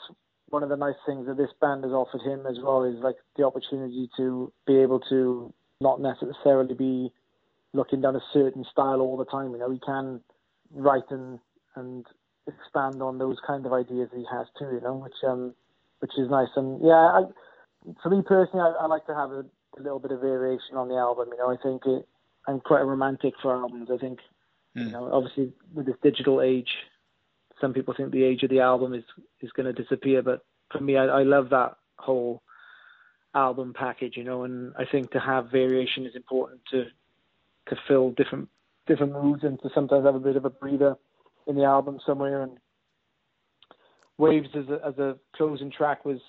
one 0.50 0.62
of 0.62 0.68
the 0.68 0.76
nice 0.76 1.00
things 1.06 1.26
that 1.28 1.38
this 1.38 1.48
band 1.62 1.84
has 1.84 1.92
offered 1.94 2.20
him 2.20 2.44
as 2.46 2.58
well 2.62 2.84
is 2.84 2.96
like 3.02 3.16
the 3.36 3.44
opportunity 3.44 4.10
to 4.18 4.52
be 4.66 4.76
able 4.76 5.00
to 5.08 5.52
not 5.80 5.98
necessarily 6.00 6.74
be 6.74 7.10
looking 7.72 8.02
down 8.02 8.16
a 8.16 8.20
certain 8.34 8.66
style 8.70 9.00
all 9.00 9.16
the 9.16 9.24
time. 9.24 9.52
You 9.52 9.58
know, 9.58 9.70
he 9.70 9.78
can 9.78 10.20
write 10.74 11.10
and 11.10 11.38
and 11.74 12.04
expand 12.46 13.00
on 13.00 13.16
those 13.16 13.38
kind 13.46 13.64
of 13.64 13.72
ideas 13.72 14.10
he 14.14 14.26
has 14.30 14.46
too. 14.58 14.66
You 14.74 14.80
know, 14.82 14.96
which 14.96 15.24
um 15.26 15.54
which 16.00 16.12
is 16.18 16.28
nice. 16.28 16.48
And 16.56 16.80
yeah, 16.84 16.92
I, 16.92 17.22
for 18.02 18.10
me 18.10 18.22
personally, 18.26 18.64
I, 18.64 18.84
I 18.84 18.86
like 18.86 19.06
to 19.06 19.14
have 19.14 19.30
a, 19.30 19.44
a 19.78 19.80
little 19.80 19.98
bit 19.98 20.12
of 20.12 20.20
variation 20.20 20.76
on 20.76 20.88
the 20.88 20.96
album. 20.96 21.28
You 21.32 21.38
know, 21.38 21.50
I 21.50 21.56
think 21.62 21.82
it, 21.86 22.06
I'm 22.46 22.60
quite 22.60 22.82
a 22.82 22.84
romantic 22.84 23.34
for 23.42 23.54
albums. 23.54 23.88
I 23.92 23.98
think 23.98 24.18
mm. 24.76 24.82
you 24.82 24.84
hmm. 24.86 24.92
know, 24.92 25.10
obviously 25.12 25.52
with 25.74 25.86
this 25.86 25.96
digital 26.02 26.40
age, 26.40 26.68
some 27.60 27.74
people 27.74 27.94
think 27.96 28.10
the 28.10 28.24
age 28.24 28.42
of 28.42 28.50
the 28.50 28.60
album 28.60 28.94
is 28.94 29.04
is 29.40 29.50
going 29.52 29.72
to 29.72 29.82
disappear, 29.82 30.22
but 30.22 30.44
for 30.70 30.80
me, 30.80 30.96
I, 30.96 31.04
I 31.04 31.22
love 31.22 31.50
that 31.50 31.76
whole 31.98 32.42
album 33.34 33.74
package, 33.76 34.16
you 34.16 34.24
know, 34.24 34.44
and 34.44 34.72
I 34.78 34.84
think 34.90 35.10
to 35.12 35.20
have 35.20 35.50
variation 35.50 36.06
is 36.06 36.16
important 36.16 36.60
to 36.70 36.84
to 37.68 37.76
fill 37.86 38.10
different 38.12 38.48
different 38.86 39.12
moods 39.12 39.44
and 39.44 39.60
to 39.62 39.70
sometimes 39.74 40.04
have 40.04 40.14
a 40.14 40.20
bit 40.20 40.36
of 40.36 40.44
a 40.44 40.50
breather 40.50 40.96
in 41.46 41.56
the 41.56 41.64
album 41.64 41.98
somewhere. 42.04 42.42
And 42.42 42.58
Waves 44.18 44.48
as 44.54 44.68
a, 44.68 44.86
as 44.86 44.98
a 44.98 45.16
closing 45.36 45.70
track 45.70 46.04
was 46.04 46.20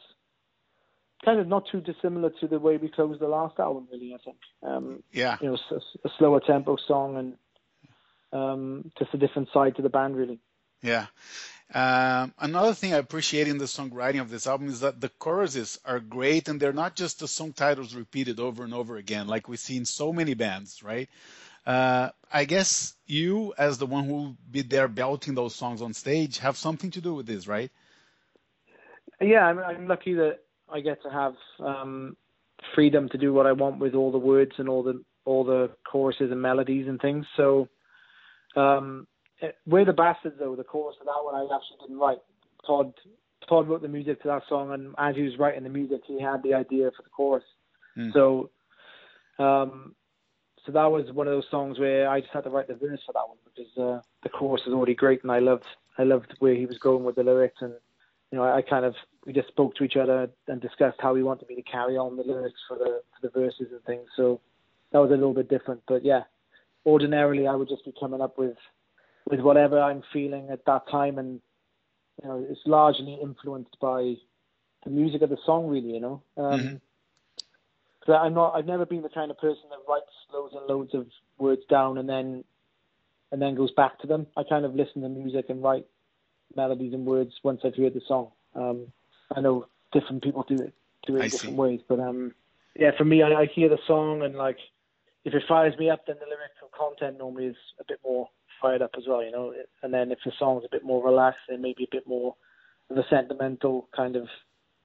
kind 1.24 1.40
of 1.40 1.48
not 1.48 1.68
too 1.72 1.82
dissimilar 1.82 2.32
to 2.40 2.48
the 2.48 2.60
way 2.60 2.78
we 2.78 2.90
closed 2.90 3.20
the 3.20 3.28
last 3.28 3.60
album, 3.60 3.88
really. 3.92 4.14
I 4.14 4.18
think. 4.24 4.38
Um, 4.64 5.04
yeah. 5.12 5.38
You 5.42 5.50
know, 5.50 5.58
a, 5.72 6.08
a 6.08 6.12
slower 6.18 6.40
tempo 6.40 6.78
song 6.88 7.18
and 7.18 7.34
um, 8.34 8.92
just 8.98 9.14
a 9.14 9.18
different 9.18 9.50
side 9.54 9.76
to 9.76 9.82
the 9.82 9.90
band, 9.90 10.16
really. 10.16 10.40
Yeah. 10.82 11.08
Um, 11.74 12.34
another 12.38 12.74
thing 12.74 12.94
I 12.94 12.98
appreciate 12.98 13.48
in 13.48 13.58
the 13.58 13.66
songwriting 13.66 14.20
of 14.20 14.30
this 14.30 14.46
album 14.46 14.68
is 14.68 14.82
that 14.82 15.00
the 15.00 15.08
choruses 15.08 15.80
are 15.86 16.02
great 16.02 16.50
and 16.50 16.60
they're 16.60 16.74
not 16.74 16.98
just 16.98 17.20
the 17.20 17.30
song 17.30 17.54
titles 17.54 17.96
repeated 17.96 18.42
over 18.42 18.64
and 18.64 18.74
over 18.74 18.98
again, 18.98 19.28
like 19.28 19.48
we 19.48 19.56
see 19.56 19.78
in 19.78 19.86
so 19.86 20.12
many 20.12 20.34
bands, 20.34 20.84
right? 20.84 21.08
Uh, 21.66 22.10
I 22.34 22.44
guess 22.44 22.96
you, 23.06 23.54
as 23.58 23.78
the 23.78 23.86
one 23.86 24.06
who 24.06 24.14
will 24.14 24.38
be 24.50 24.64
there 24.64 24.90
belting 24.90 25.36
those 25.36 25.56
songs 25.56 25.82
on 25.82 25.94
stage, 25.94 26.40
have 26.40 26.58
something 26.58 26.92
to 26.92 27.02
do 27.02 27.14
with 27.14 27.26
this, 27.26 27.48
right? 27.48 27.72
Yeah, 29.22 29.46
I'm, 29.46 29.60
I'm 29.60 29.88
lucky 29.88 30.16
that 30.16 30.40
I 30.72 30.80
get 30.80 31.02
to 31.04 31.10
have 31.10 31.34
um, 31.60 32.16
freedom 32.76 33.10
to 33.10 33.18
do 33.18 33.34
what 33.34 33.46
I 33.46 33.52
want 33.52 33.80
with 33.80 33.94
all 33.94 34.12
the 34.12 34.18
words 34.18 34.54
and 34.58 34.70
all 34.70 34.84
the 34.84 35.04
all 35.26 35.44
the 35.44 35.70
choruses 35.90 36.32
and 36.32 36.42
melodies 36.42 36.88
and 36.88 37.00
things. 37.00 37.26
So 37.38 37.68
um, 38.56 39.08
We're 39.66 39.86
the 39.86 39.94
Bastards, 39.94 40.36
though, 40.40 40.56
the 40.56 40.64
chorus 40.64 40.98
of 41.00 41.06
that 41.06 41.24
one 41.24 41.36
I 41.36 41.44
actually 41.44 41.78
didn't 41.82 42.00
write. 42.00 42.20
Todd 42.66 42.94
Todd 43.48 43.68
wrote 43.68 43.82
the 43.82 43.88
music 43.88 44.22
to 44.22 44.28
that 44.28 44.44
song, 44.48 44.72
and 44.72 44.94
as 44.98 45.16
he 45.16 45.24
was 45.24 45.38
writing 45.38 45.64
the 45.64 45.70
music, 45.70 46.02
he 46.06 46.22
had 46.22 46.44
the 46.44 46.54
idea 46.54 46.92
for 46.96 47.04
the 47.04 47.10
chorus. 47.10 47.44
Mm. 47.98 48.14
So, 48.14 48.50
um, 49.40 49.96
so 50.66 50.72
that 50.72 50.86
was 50.86 51.12
one 51.12 51.28
of 51.28 51.34
those 51.34 51.50
songs 51.50 51.80
where 51.80 52.08
I 52.08 52.22
just 52.22 52.32
had 52.34 52.44
to 52.44 52.50
write 52.50 52.68
the 52.68 52.76
verse 52.76 53.00
for 53.06 53.14
that 53.14 53.28
one 53.28 53.38
because 53.44 53.78
uh, 53.78 54.02
the 54.24 54.30
chorus 54.30 54.62
is 54.68 54.74
already 54.74 54.96
great, 54.96 55.24
and 55.24 55.32
I 55.32 55.40
loved 55.40 55.66
I 55.98 56.04
loved 56.04 56.34
where 56.40 56.56
he 56.56 56.66
was 56.66 56.78
going 56.78 57.04
with 57.04 57.16
the 57.16 57.24
lyrics, 57.24 57.62
and 57.62 57.74
you 58.32 58.38
know, 58.38 58.44
I 58.44 58.62
kind 58.62 58.86
of 58.86 58.96
we 59.26 59.34
just 59.34 59.50
spoke 59.50 59.76
to 59.76 59.84
each 59.84 59.98
other 59.98 60.30
and 60.48 60.62
discussed 60.62 60.98
how 61.00 61.14
we 61.14 61.22
wanted 61.22 61.50
me 61.50 61.56
to 61.56 61.62
carry 61.62 61.98
on 61.98 62.16
the 62.16 62.24
lyrics 62.24 62.60
for 62.68 62.78
the 62.78 63.02
for 63.14 63.28
the 63.28 63.30
verses 63.30 63.68
and 63.72 63.84
things. 63.84 64.08
So 64.16 64.40
that 64.92 65.00
was 65.00 65.12
a 65.12 65.16
little 65.16 65.34
bit 65.34 65.50
different. 65.50 65.82
But 65.88 66.04
yeah, 66.04 66.24
ordinarily 66.86 67.48
I 67.48 67.56
would 67.56 67.70
just 67.70 67.86
be 67.86 67.94
coming 68.00 68.22
up 68.22 68.38
with 68.38 68.58
with 69.30 69.42
whatever 69.42 69.80
I'm 69.80 70.04
feeling 70.12 70.50
at 70.50 70.66
that 70.66 70.90
time, 70.90 71.20
and 71.20 71.42
you 72.22 72.30
know, 72.30 72.46
it's 72.50 72.62
largely 72.66 73.20
influenced 73.22 73.78
by 73.80 74.16
the 74.84 74.90
music 74.90 75.22
of 75.22 75.30
the 75.30 75.38
song, 75.46 75.68
really. 75.68 75.94
You 75.94 76.00
know. 76.00 76.24
Um, 76.38 76.60
mm-hmm. 76.60 76.76
Cause 78.06 78.20
I'm 78.20 78.34
not. 78.34 78.56
I've 78.56 78.66
never 78.66 78.86
been 78.86 79.04
the 79.04 79.10
kind 79.10 79.30
of 79.30 79.38
person 79.38 79.64
that 79.70 79.78
writes 79.88 80.06
loads 80.34 80.56
and 80.56 80.66
loads 80.68 80.94
of 80.96 81.08
words 81.38 81.62
down 81.70 81.98
and 81.98 82.10
then 82.10 82.44
and 83.32 83.42
then 83.42 83.56
goes 83.56 83.72
back 83.72 84.00
to 84.00 84.08
them. 84.08 84.26
I 84.36 84.44
kind 84.44 84.66
of 84.66 84.74
listen 84.74 85.02
to 85.04 85.10
music 85.10 85.46
and 85.50 85.62
write 85.62 85.86
melodies 86.56 86.94
and 86.94 87.06
words 87.06 87.34
once 87.44 87.62
I've 87.64 87.76
heard 87.76 87.94
the 87.94 88.02
song. 88.08 88.30
Um, 88.56 88.88
I 89.36 89.42
know 89.42 89.68
different 89.94 90.24
people 90.24 90.46
do 90.48 90.56
it 90.56 90.74
do 91.08 91.16
it 91.16 91.24
in 91.24 91.30
different 91.30 91.58
ways, 91.58 91.80
but 91.88 92.00
um, 92.00 92.34
yeah, 92.76 92.92
for 92.98 93.06
me, 93.06 93.24
I, 93.24 93.30
I 93.30 93.46
hear 93.48 93.70
the 93.70 93.80
song 93.88 94.22
and 94.22 94.36
like 94.36 94.58
if 95.24 95.34
it 95.34 95.44
fires 95.48 95.78
me 95.78 95.90
up, 95.90 96.06
then 96.08 96.18
the 96.20 96.26
lyrical 96.26 96.70
content 96.78 97.18
normally 97.18 97.48
is 97.48 97.56
a 97.80 97.84
bit 97.88 98.00
more 98.04 98.28
fired 98.62 98.82
up 98.82 98.92
as 98.98 99.04
well, 99.08 99.24
you 99.24 99.32
know. 99.32 99.54
And 99.84 99.94
then 99.94 100.12
if 100.12 100.20
the 100.26 100.32
song's 100.38 100.64
a 100.66 100.70
bit 100.72 100.84
more 100.84 101.04
relaxed, 101.04 101.42
then 101.50 101.62
maybe 101.62 101.84
a 101.84 101.96
bit 101.96 102.08
more 102.08 102.36
of 102.90 102.98
a 102.98 103.04
sentimental 103.10 103.88
kind 103.96 104.16
of 104.16 104.28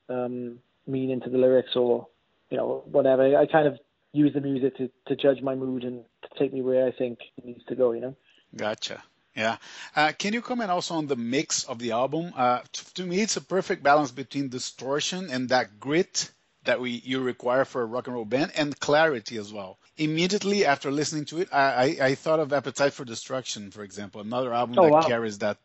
um, 0.09 0.59
meaning 0.87 1.21
to 1.21 1.31
the 1.31 1.39
lyrics, 1.39 1.75
or 1.75 2.07
you 2.51 2.57
know, 2.57 2.83
whatever. 2.87 3.37
I 3.37 3.47
kind 3.47 3.67
of 3.67 3.79
use 4.13 4.33
the 4.35 4.41
music 4.41 4.77
to 4.77 4.91
to 5.07 5.17
judge 5.17 5.43
my 5.43 5.55
mood 5.55 5.85
and 5.85 6.05
to 6.23 6.39
take 6.39 6.53
me 6.53 6.63
where 6.63 6.87
I 6.87 6.93
think 6.93 7.19
it 7.37 7.45
needs 7.45 7.65
to 7.69 7.75
go, 7.75 7.93
you 7.93 8.01
know. 8.01 8.17
Gotcha. 8.57 9.03
Yeah. 9.37 9.59
Uh, 9.95 10.13
can 10.19 10.33
you 10.33 10.41
comment 10.41 10.71
also 10.71 10.95
on 10.95 11.07
the 11.07 11.17
mix 11.17 11.65
of 11.65 11.79
the 11.79 11.93
album? 11.93 12.33
Uh, 12.35 12.61
to, 12.73 12.95
to, 12.95 13.07
me, 13.07 13.21
it's 13.21 13.37
a 13.37 13.43
perfect 13.43 13.83
balance 13.83 14.11
between 14.11 14.49
distortion 14.49 15.29
and 15.31 15.51
that 15.51 15.79
grit 15.79 16.31
that 16.65 16.81
we 16.81 16.91
you 17.05 17.21
require 17.21 17.65
for 17.65 17.83
a 17.83 17.85
rock 17.85 18.07
and 18.07 18.17
roll 18.17 18.25
band, 18.25 18.53
and 18.57 18.79
clarity 18.81 19.37
as 19.37 19.53
well. 19.53 19.79
Immediately 19.99 20.65
after 20.65 20.91
listening 20.91 21.27
to 21.27 21.41
it, 21.41 21.49
I, 21.53 21.97
I, 22.01 22.07
I 22.07 22.15
thought 22.15 22.41
of 22.41 22.53
Appetite 22.53 22.93
for 22.93 23.05
Destruction, 23.05 23.71
for 23.71 23.83
example, 23.83 24.21
another 24.21 24.53
album 24.53 24.79
oh, 24.79 24.85
that 24.85 24.93
wow. 24.93 25.03
carries 25.03 25.39
that 25.39 25.59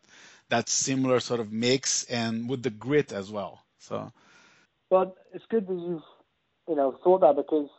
that 0.50 0.68
similar 0.68 1.18
sort 1.18 1.40
of 1.40 1.50
mix 1.50 2.04
and 2.04 2.48
with 2.48 2.62
the 2.62 2.70
grit 2.70 3.12
as 3.12 3.30
well. 3.30 3.62
So. 3.78 4.12
Well, 4.90 5.16
it's 5.32 5.44
good 5.48 5.66
that 5.66 5.72
you've 5.72 6.02
you 6.68 6.76
know 6.76 6.98
thought 7.02 7.22
that 7.22 7.36
because 7.36 7.70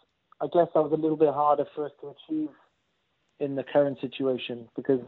I 0.41 0.47
guess 0.47 0.67
that 0.73 0.81
was 0.81 0.91
a 0.91 1.01
little 1.01 1.17
bit 1.17 1.33
harder 1.33 1.65
for 1.75 1.85
us 1.85 1.91
to 2.01 2.15
achieve 2.15 2.50
in 3.39 3.55
the 3.55 3.63
current 3.63 4.00
situation 4.01 4.67
because 4.75 5.00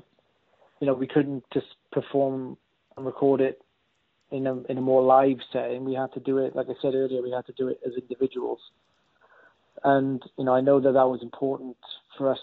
you 0.79 0.87
know 0.87 0.93
we 0.93 1.07
couldn't 1.07 1.43
just 1.53 1.67
perform 1.91 2.57
and 2.97 3.05
record 3.05 3.41
it 3.41 3.61
in 4.31 4.47
a 4.47 4.61
in 4.63 4.77
a 4.77 4.81
more 4.81 5.03
live 5.03 5.37
setting. 5.51 5.85
We 5.85 5.93
had 5.93 6.13
to 6.13 6.19
do 6.19 6.39
it, 6.39 6.55
like 6.55 6.67
I 6.69 6.73
said 6.81 6.95
earlier, 6.95 7.21
we 7.21 7.31
had 7.31 7.45
to 7.47 7.53
do 7.53 7.67
it 7.67 7.79
as 7.85 7.93
individuals. 7.93 8.59
And 9.83 10.21
you 10.37 10.45
know, 10.45 10.53
I 10.53 10.61
know 10.61 10.79
that 10.79 10.93
that 10.93 11.07
was 11.07 11.21
important 11.21 11.77
for 12.17 12.31
us 12.31 12.39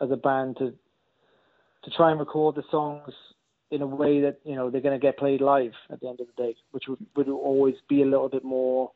as 0.00 0.10
a 0.10 0.16
band 0.16 0.56
to 0.58 0.74
to 1.84 1.90
try 1.90 2.10
and 2.10 2.18
record 2.18 2.54
the 2.54 2.64
songs 2.70 3.12
in 3.70 3.82
a 3.82 3.86
way 3.86 4.20
that 4.20 4.38
you 4.44 4.54
know 4.54 4.70
they're 4.70 4.80
going 4.80 4.98
to 4.98 5.04
get 5.04 5.18
played 5.18 5.40
live 5.40 5.72
at 5.90 6.00
the 6.00 6.08
end 6.08 6.20
of 6.20 6.26
the 6.26 6.42
day, 6.42 6.54
which 6.72 6.84
would 6.88 7.04
would 7.16 7.28
always 7.28 7.76
be 7.88 8.02
a 8.02 8.06
little 8.06 8.28
bit 8.28 8.44
more, 8.44 8.90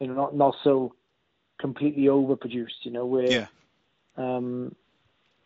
you 0.00 0.06
know, 0.06 0.14
not 0.14 0.36
not 0.36 0.54
so 0.62 0.94
completely 1.58 2.04
overproduced. 2.04 2.82
You 2.82 2.92
know, 2.92 3.06
where 3.06 3.30
yeah. 3.30 3.46
um, 4.16 4.74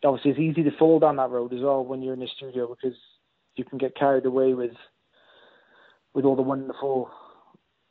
obviously 0.03 0.31
it's 0.31 0.39
easy 0.39 0.63
to 0.63 0.77
fall 0.77 0.99
down 0.99 1.17
that 1.17 1.29
road 1.29 1.53
as 1.53 1.61
well 1.61 1.83
when 1.83 2.01
you're 2.01 2.13
in 2.13 2.19
the 2.19 2.27
studio 2.35 2.67
because 2.67 2.97
you 3.55 3.63
can 3.63 3.77
get 3.77 3.95
carried 3.95 4.25
away 4.25 4.53
with 4.53 4.73
with 6.13 6.25
all 6.25 6.35
the 6.35 6.41
wonderful 6.41 7.09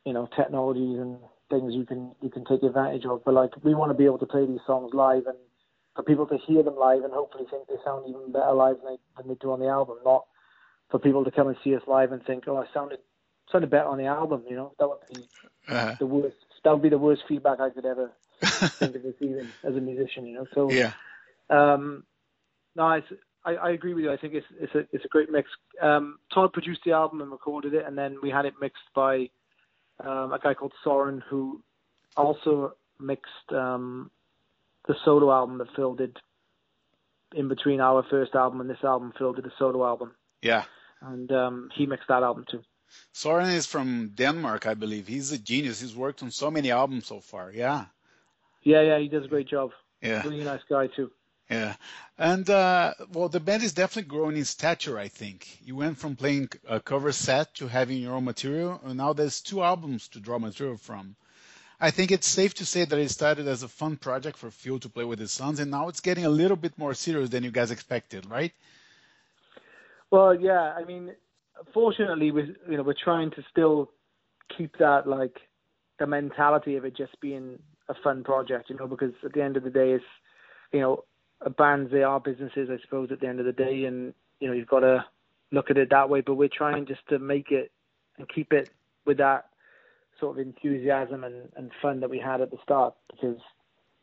you 0.05 0.13
know 0.13 0.27
technologies 0.35 0.99
and 0.99 1.17
things 1.49 1.73
you 1.73 1.85
can 1.85 2.11
you 2.21 2.29
can 2.29 2.45
take 2.45 2.63
advantage 2.63 3.05
of. 3.05 3.23
But 3.23 3.33
like 3.33 3.51
we 3.63 3.73
want 3.73 3.91
to 3.91 3.97
be 3.97 4.05
able 4.05 4.19
to 4.19 4.25
play 4.25 4.45
these 4.45 4.59
songs 4.65 4.91
live 4.93 5.25
and 5.27 5.37
for 5.95 6.03
people 6.03 6.25
to 6.27 6.37
hear 6.47 6.63
them 6.63 6.75
live 6.75 7.03
and 7.03 7.13
hopefully 7.13 7.45
think 7.49 7.67
they 7.67 7.75
sound 7.85 8.05
even 8.07 8.31
better 8.31 8.53
live 8.53 8.77
than 8.83 8.93
they, 8.93 9.21
than 9.21 9.27
they 9.27 9.35
do 9.35 9.51
on 9.51 9.59
the 9.59 9.67
album. 9.67 9.97
Not 10.03 10.25
for 10.89 10.99
people 10.99 11.23
to 11.23 11.31
come 11.31 11.47
and 11.47 11.57
see 11.63 11.75
us 11.75 11.83
live 11.87 12.11
and 12.11 12.23
think, 12.25 12.45
oh, 12.47 12.57
I 12.57 12.65
sounded 12.73 12.99
sounded 13.51 13.69
better 13.69 13.87
on 13.87 13.97
the 13.97 14.05
album. 14.05 14.43
You 14.49 14.55
know, 14.55 14.73
that 14.79 14.87
would 14.87 14.99
be 15.13 15.27
uh-huh. 15.67 15.95
the 15.99 16.05
worst. 16.05 16.37
That 16.63 16.71
would 16.71 16.81
be 16.81 16.89
the 16.89 16.97
worst 16.97 17.23
feedback 17.27 17.59
I 17.59 17.69
could 17.69 17.85
ever 17.85 18.11
think 18.41 18.95
of 18.95 19.03
receiving 19.03 19.49
as 19.63 19.75
a 19.75 19.81
musician. 19.81 20.25
You 20.25 20.35
know, 20.35 20.47
so 20.53 20.71
yeah. 20.71 20.93
Um, 21.49 22.03
no, 22.75 22.83
I, 22.83 23.01
I 23.45 23.71
agree 23.71 23.93
with 23.93 24.03
you. 24.03 24.11
I 24.11 24.17
think 24.17 24.33
it's 24.33 24.47
it's 24.59 24.73
a 24.73 24.79
it's 24.91 25.05
a 25.05 25.09
great 25.09 25.29
mix. 25.31 25.49
Um, 25.81 26.19
Todd 26.33 26.53
produced 26.53 26.81
the 26.85 26.93
album 26.93 27.21
and 27.21 27.31
recorded 27.31 27.73
it, 27.73 27.85
and 27.85 27.97
then 27.97 28.17
we 28.21 28.29
had 28.29 28.45
it 28.45 28.53
mixed 28.61 28.83
by 28.95 29.29
um, 29.99 30.33
a 30.33 30.39
guy 30.41 30.53
called 30.53 30.73
Soren, 30.83 31.21
who 31.29 31.61
also 32.15 32.75
mixed 32.99 33.51
um, 33.51 34.11
the 34.87 34.95
solo 35.03 35.31
album 35.31 35.57
that 35.57 35.67
Phil 35.75 35.95
did 35.95 36.17
in 37.35 37.47
between 37.47 37.81
our 37.81 38.03
first 38.09 38.35
album 38.35 38.61
and 38.61 38.69
this 38.69 38.83
album. 38.83 39.13
Phil 39.17 39.33
did 39.33 39.45
a 39.45 39.53
solo 39.57 39.85
album. 39.85 40.11
Yeah. 40.41 40.63
And 41.01 41.31
um, 41.31 41.69
he 41.75 41.85
mixed 41.85 42.07
that 42.07 42.23
album 42.23 42.45
too. 42.49 42.61
Soren 43.11 43.49
is 43.49 43.65
from 43.65 44.11
Denmark, 44.15 44.67
I 44.67 44.75
believe. 44.75 45.07
He's 45.07 45.31
a 45.31 45.37
genius. 45.37 45.81
He's 45.81 45.95
worked 45.95 46.21
on 46.21 46.31
so 46.31 46.51
many 46.51 46.71
albums 46.71 47.07
so 47.07 47.19
far. 47.19 47.51
Yeah. 47.51 47.85
Yeah, 48.61 48.81
yeah, 48.81 48.99
he 48.99 49.07
does 49.09 49.25
a 49.25 49.27
great 49.27 49.47
job. 49.47 49.71
Yeah. 50.01 50.21
Really 50.23 50.43
nice 50.43 50.61
guy 50.69 50.87
too. 50.87 51.11
Yeah, 51.49 51.75
and 52.17 52.49
uh, 52.49 52.93
well, 53.11 53.29
the 53.29 53.39
band 53.39 53.63
is 53.63 53.73
definitely 53.73 54.09
growing 54.09 54.37
in 54.37 54.45
stature. 54.45 54.97
I 54.97 55.09
think 55.09 55.59
you 55.63 55.75
went 55.75 55.97
from 55.97 56.15
playing 56.15 56.49
a 56.67 56.79
cover 56.79 57.11
set 57.11 57.53
to 57.55 57.67
having 57.67 57.97
your 57.97 58.13
own 58.13 58.23
material, 58.23 58.79
and 58.83 58.97
now 58.97 59.13
there's 59.13 59.41
two 59.41 59.61
albums 59.61 60.07
to 60.09 60.19
draw 60.19 60.39
material 60.39 60.77
from. 60.77 61.15
I 61.81 61.91
think 61.91 62.11
it's 62.11 62.27
safe 62.27 62.53
to 62.55 62.65
say 62.65 62.85
that 62.85 62.97
it 62.97 63.09
started 63.09 63.47
as 63.47 63.61
a 63.61 63.67
fun 63.67 63.97
project 63.97 64.37
for 64.37 64.49
Phil 64.51 64.79
to 64.79 64.89
play 64.89 65.03
with 65.03 65.19
his 65.19 65.33
sons, 65.33 65.59
and 65.59 65.69
now 65.69 65.89
it's 65.89 65.99
getting 65.99 66.25
a 66.25 66.29
little 66.29 66.55
bit 66.55 66.77
more 66.77 66.93
serious 66.93 67.29
than 67.29 67.43
you 67.43 67.51
guys 67.51 67.71
expected, 67.71 68.25
right? 68.29 68.53
Well, 70.09 70.33
yeah. 70.33 70.73
I 70.77 70.85
mean, 70.85 71.13
fortunately, 71.73 72.31
we 72.31 72.55
you 72.69 72.77
know 72.77 72.83
we're 72.83 72.93
trying 73.03 73.31
to 73.31 73.43
still 73.51 73.91
keep 74.57 74.77
that 74.77 75.07
like 75.07 75.35
the 75.99 76.07
mentality 76.07 76.77
of 76.77 76.85
it 76.85 76.95
just 76.95 77.19
being 77.19 77.59
a 77.89 77.93
fun 78.01 78.23
project, 78.23 78.69
you 78.69 78.77
know, 78.77 78.87
because 78.87 79.13
at 79.25 79.33
the 79.33 79.43
end 79.43 79.57
of 79.57 79.63
the 79.63 79.69
day, 79.69 79.91
it's 79.91 80.05
you 80.71 80.79
know 80.79 81.03
bands 81.49 81.91
they 81.91 82.03
are 82.03 82.19
businesses, 82.19 82.69
I 82.69 82.81
suppose, 82.81 83.11
at 83.11 83.19
the 83.19 83.27
end 83.27 83.39
of 83.39 83.45
the 83.45 83.51
day, 83.51 83.85
and 83.85 84.13
you 84.39 84.47
know 84.47 84.53
you've 84.53 84.67
got 84.67 84.81
to 84.81 85.05
look 85.51 85.69
at 85.69 85.77
it 85.77 85.89
that 85.91 86.09
way. 86.09 86.21
But 86.21 86.35
we're 86.35 86.49
trying 86.49 86.85
just 86.85 87.07
to 87.09 87.19
make 87.19 87.51
it 87.51 87.71
and 88.17 88.27
keep 88.29 88.53
it 88.53 88.69
with 89.05 89.17
that 89.17 89.47
sort 90.19 90.37
of 90.37 90.45
enthusiasm 90.45 91.23
and, 91.23 91.51
and 91.55 91.71
fun 91.81 91.99
that 91.99 92.09
we 92.09 92.19
had 92.19 92.41
at 92.41 92.51
the 92.51 92.57
start 92.63 92.93
because 93.11 93.37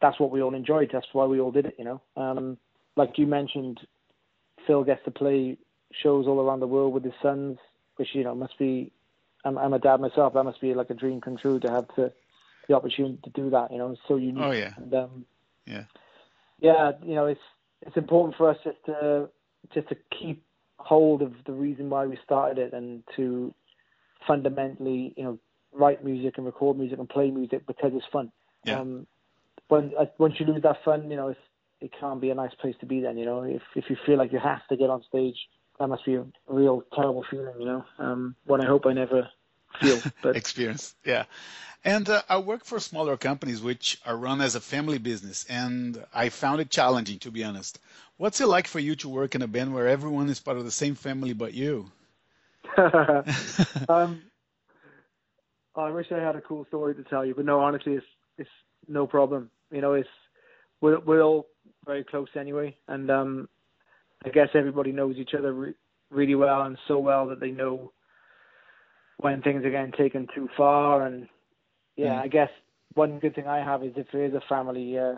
that's 0.03 0.19
what 0.19 0.31
we 0.31 0.43
all 0.43 0.55
enjoyed. 0.55 0.91
That's 0.93 1.07
why 1.13 1.25
we 1.25 1.41
all 1.41 1.53
did 1.53 1.67
it, 1.67 1.77
you 1.79 1.85
know. 1.85 2.01
Um, 2.17 2.59
like 2.97 3.19
you 3.19 3.27
mentioned, 3.27 3.81
Phil 4.67 4.85
gets 4.85 5.05
to 5.05 5.11
play 5.11 5.57
shows 6.03 6.27
all 6.27 6.41
around 6.41 6.61
the 6.61 6.67
world 6.67 6.93
with 6.93 7.05
his 7.05 7.15
sons, 7.23 7.59
which 7.97 8.09
you 8.15 8.25
know 8.25 8.35
must 8.35 8.59
be. 8.59 8.93
I'm, 9.43 9.57
I'm 9.57 9.73
a 9.73 9.79
dad 9.79 10.01
myself. 10.01 10.35
That 10.35 10.45
must 10.45 10.61
be 10.61 10.75
like 10.75 10.91
a 10.91 10.95
dream 10.95 11.23
come 11.23 11.39
true 11.39 11.59
to 11.61 11.71
have 11.71 11.89
to, 11.95 12.13
the 12.69 12.75
opportunity 12.75 13.19
to 13.25 13.31
do 13.31 13.49
that. 13.51 13.73
You 13.73 13.79
know, 13.79 13.93
it's 13.93 14.01
so 14.07 14.17
unique. 14.17 14.45
Oh 14.45 14.51
yeah. 14.51 14.75
And, 14.77 14.95
um, 14.95 15.25
yeah 15.65 15.85
yeah, 16.61 16.93
you 17.03 17.15
know, 17.15 17.27
it's 17.27 17.41
it's 17.83 17.97
important 17.97 18.37
for 18.37 18.51
us 18.51 18.57
just 18.65 18.77
to 18.87 19.29
just 19.73 19.89
to 19.89 19.97
keep 20.19 20.45
hold 20.79 21.23
of 21.23 21.33
the 21.47 21.53
reason 21.53 21.91
why 21.91 22.07
we 22.07 22.19
started 22.25 22.59
it 22.59 22.73
and 22.73 23.03
to 23.17 23.55
fundamentally, 24.27 25.15
you 25.17 25.25
know, 25.25 25.39
write 25.73 26.05
music 26.05 26.35
and 26.37 26.47
record 26.47 26.79
music 26.79 26.99
and 26.99 27.09
play 27.09 27.31
music 27.31 27.67
because 27.67 27.93
it's 27.95 28.07
fun. 28.13 28.31
Yeah. 28.65 28.81
Um, 28.81 29.07
when 29.69 29.93
uh, 29.99 30.07
once 30.19 30.35
you 30.39 30.47
lose 30.47 30.63
that 30.63 30.77
fun, 30.85 31.11
you 31.11 31.17
know, 31.17 31.29
it's, 31.29 31.41
it 31.81 31.91
can't 31.99 32.21
be 32.21 32.31
a 32.31 32.35
nice 32.35 32.55
place 32.61 32.75
to 32.81 32.87
be. 32.87 33.01
Then, 33.01 33.17
you 33.17 33.25
know, 33.25 33.43
if 33.43 33.63
if 33.75 33.85
you 33.89 33.97
feel 34.05 34.19
like 34.19 34.33
you 34.33 34.39
have 34.39 34.67
to 34.69 34.77
get 34.77 34.91
on 34.91 35.03
stage, 35.09 35.37
that 35.79 35.89
must 35.89 36.05
be 36.05 36.17
a 36.17 36.25
real 36.49 36.83
terrible 36.95 37.25
feeling. 37.31 37.55
You 37.59 37.67
know, 37.67 37.85
um, 37.99 38.37
one 38.45 38.61
I 38.61 38.67
hope 38.67 38.85
I 38.87 38.93
never 38.93 39.29
feel. 39.79 40.01
But 40.23 40.37
experience, 40.37 40.95
yeah. 41.05 41.25
And 41.85 42.09
uh, 42.09 42.23
I 42.29 42.39
work 42.39 42.65
for 42.65 42.79
smaller 42.79 43.17
companies 43.17 43.63
which 43.63 43.99
are 44.05 44.17
run 44.17 44.41
as 44.41 44.55
a 44.55 44.61
family 44.61 44.99
business, 44.99 45.47
and 45.49 46.05
I 46.15 46.29
found 46.29 46.61
it 46.61 46.71
challenging, 46.71 47.19
to 47.21 47.31
be 47.31 47.43
honest. 47.43 47.79
What's 48.19 48.41
it 48.41 48.47
like 48.47 48.67
for 48.67 48.79
you 48.79 48.97
to 48.97 49.09
work 49.09 49.35
in 49.35 49.41
a 49.41 49.47
band 49.47 49.73
where 49.73 49.89
everyone 49.89 50.29
is 50.29 50.41
part 50.41 50.59
of 50.59 50.65
the 50.65 50.71
same 50.71 50.95
family 50.95 51.33
but 51.33 51.55
you? 51.55 51.91
um, 53.89 54.23
I 55.75 55.91
wish 55.91 56.13
I 56.13 56.19
had 56.19 56.37
a 56.37 56.43
cool 56.43 56.67
story 56.67 56.95
to 56.95 57.03
tell 57.05 57.25
you, 57.25 57.35
but 57.35 57.47
no, 57.47 57.61
honestly, 57.61 57.95
it's 57.95 58.07
it's 58.37 58.51
no 58.87 59.07
problem. 59.07 59.51
You 59.71 59.81
know, 59.81 59.95
it's 59.95 60.09
we're 60.83 61.01
we're 61.01 61.23
all 61.23 61.47
very 61.87 62.05
close 62.05 62.29
anyway, 62.39 62.77
and 62.89 63.11
um, 63.11 63.49
I 64.25 64.29
guess 64.29 64.49
everybody 64.55 64.93
knows 64.93 65.17
each 65.17 65.35
other 65.37 65.53
re- 65.53 65.75
really 66.11 66.35
well 66.35 66.63
and 66.63 66.77
so 66.87 66.99
well 66.99 67.29
that 67.29 67.41
they 67.41 67.51
know 67.51 67.93
when 69.21 69.43
things 69.43 69.65
are 69.65 69.71
getting 69.71 69.93
taken 69.93 70.27
too 70.35 70.49
far 70.57 71.07
and 71.07 71.29
yeah, 71.97 72.15
mm. 72.15 72.23
I 72.23 72.29
guess 72.29 72.51
one 72.95 73.19
good 73.19 73.35
thing 73.35 73.47
I 73.47 73.59
have 73.59 73.83
is 73.85 73.93
if 73.97 74.07
there 74.13 74.25
is 74.25 74.35
a 74.35 74.41
family 74.49 74.99
uh, 74.99 75.15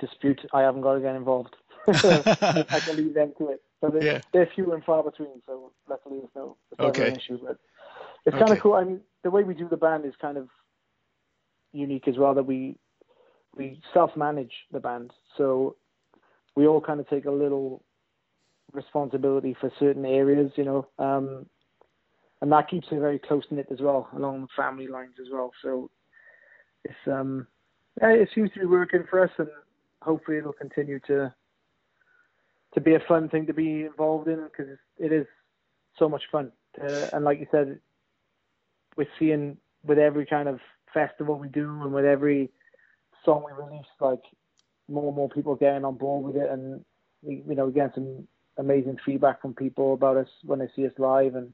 dispute, 0.00 0.40
I 0.52 0.62
haven't 0.62 0.82
got 0.82 0.94
to 0.94 1.00
get 1.00 1.14
involved. 1.14 1.56
I 1.88 2.80
can 2.84 2.96
leave 2.96 3.14
them 3.14 3.32
to 3.38 3.50
it. 3.50 3.62
So 3.80 3.90
they're, 3.90 4.04
yeah. 4.04 4.20
they're 4.32 4.48
few 4.54 4.72
and 4.72 4.82
far 4.84 5.02
between. 5.02 5.42
So 5.46 5.72
luckily, 5.88 6.18
it's 6.18 6.34
no, 6.34 6.56
okay. 6.78 7.08
an 7.08 7.16
issue. 7.16 7.38
But 7.44 7.58
it's 8.26 8.36
kind 8.36 8.50
of 8.50 8.60
cool. 8.60 8.74
I 8.74 8.84
mean, 8.84 9.00
the 9.22 9.30
way 9.30 9.44
we 9.44 9.54
do 9.54 9.68
the 9.68 9.76
band 9.76 10.04
is 10.06 10.14
kind 10.20 10.38
of 10.38 10.48
unique 11.72 12.08
as 12.08 12.16
well. 12.16 12.34
That 12.34 12.44
we 12.44 12.76
we 13.54 13.80
self-manage 13.92 14.52
the 14.72 14.80
band, 14.80 15.12
so 15.36 15.76
we 16.56 16.66
all 16.66 16.80
kind 16.80 17.00
of 17.00 17.08
take 17.08 17.26
a 17.26 17.30
little 17.30 17.82
responsibility 18.72 19.56
for 19.60 19.70
certain 19.78 20.04
areas, 20.04 20.50
you 20.56 20.64
know, 20.64 20.88
um, 20.98 21.46
and 22.44 22.52
that 22.52 22.68
keeps 22.68 22.86
it 22.90 23.00
very 23.00 23.18
close 23.18 23.42
knit 23.50 23.68
as 23.72 23.80
well, 23.80 24.06
along 24.14 24.42
the 24.42 24.48
family 24.54 24.86
lines 24.86 25.14
as 25.18 25.28
well. 25.32 25.50
So 25.62 25.90
it's 26.84 26.94
um, 27.06 27.46
it 28.02 28.28
seems 28.34 28.50
to 28.52 28.60
be 28.60 28.66
working 28.66 29.04
for 29.08 29.24
us, 29.24 29.30
and 29.38 29.48
hopefully 30.02 30.36
it'll 30.36 30.52
continue 30.52 31.00
to 31.06 31.34
to 32.74 32.80
be 32.82 32.96
a 32.96 33.00
fun 33.08 33.30
thing 33.30 33.46
to 33.46 33.54
be 33.54 33.84
involved 33.84 34.28
in 34.28 34.44
because 34.44 34.76
it 34.98 35.10
is 35.10 35.26
so 35.98 36.06
much 36.06 36.20
fun. 36.30 36.52
Uh, 36.78 37.08
and 37.14 37.24
like 37.24 37.40
you 37.40 37.46
said, 37.50 37.78
we're 38.98 39.08
seeing 39.18 39.56
with 39.82 39.98
every 39.98 40.26
kind 40.26 40.46
of 40.46 40.60
festival 40.92 41.38
we 41.38 41.48
do 41.48 41.80
and 41.82 41.94
with 41.94 42.04
every 42.04 42.50
song 43.24 43.42
we 43.46 43.64
release, 43.64 43.86
like 44.02 44.20
more 44.90 45.06
and 45.06 45.16
more 45.16 45.30
people 45.30 45.54
getting 45.54 45.86
on 45.86 45.96
board 45.96 46.26
with 46.26 46.42
it, 46.42 46.50
and 46.50 46.84
we, 47.22 47.42
you 47.48 47.54
know, 47.54 47.64
we 47.64 47.72
get 47.72 47.94
some 47.94 48.28
amazing 48.58 48.98
feedback 49.06 49.40
from 49.40 49.54
people 49.54 49.94
about 49.94 50.18
us 50.18 50.28
when 50.42 50.58
they 50.58 50.68
see 50.76 50.86
us 50.86 50.92
live, 50.98 51.36
and 51.36 51.50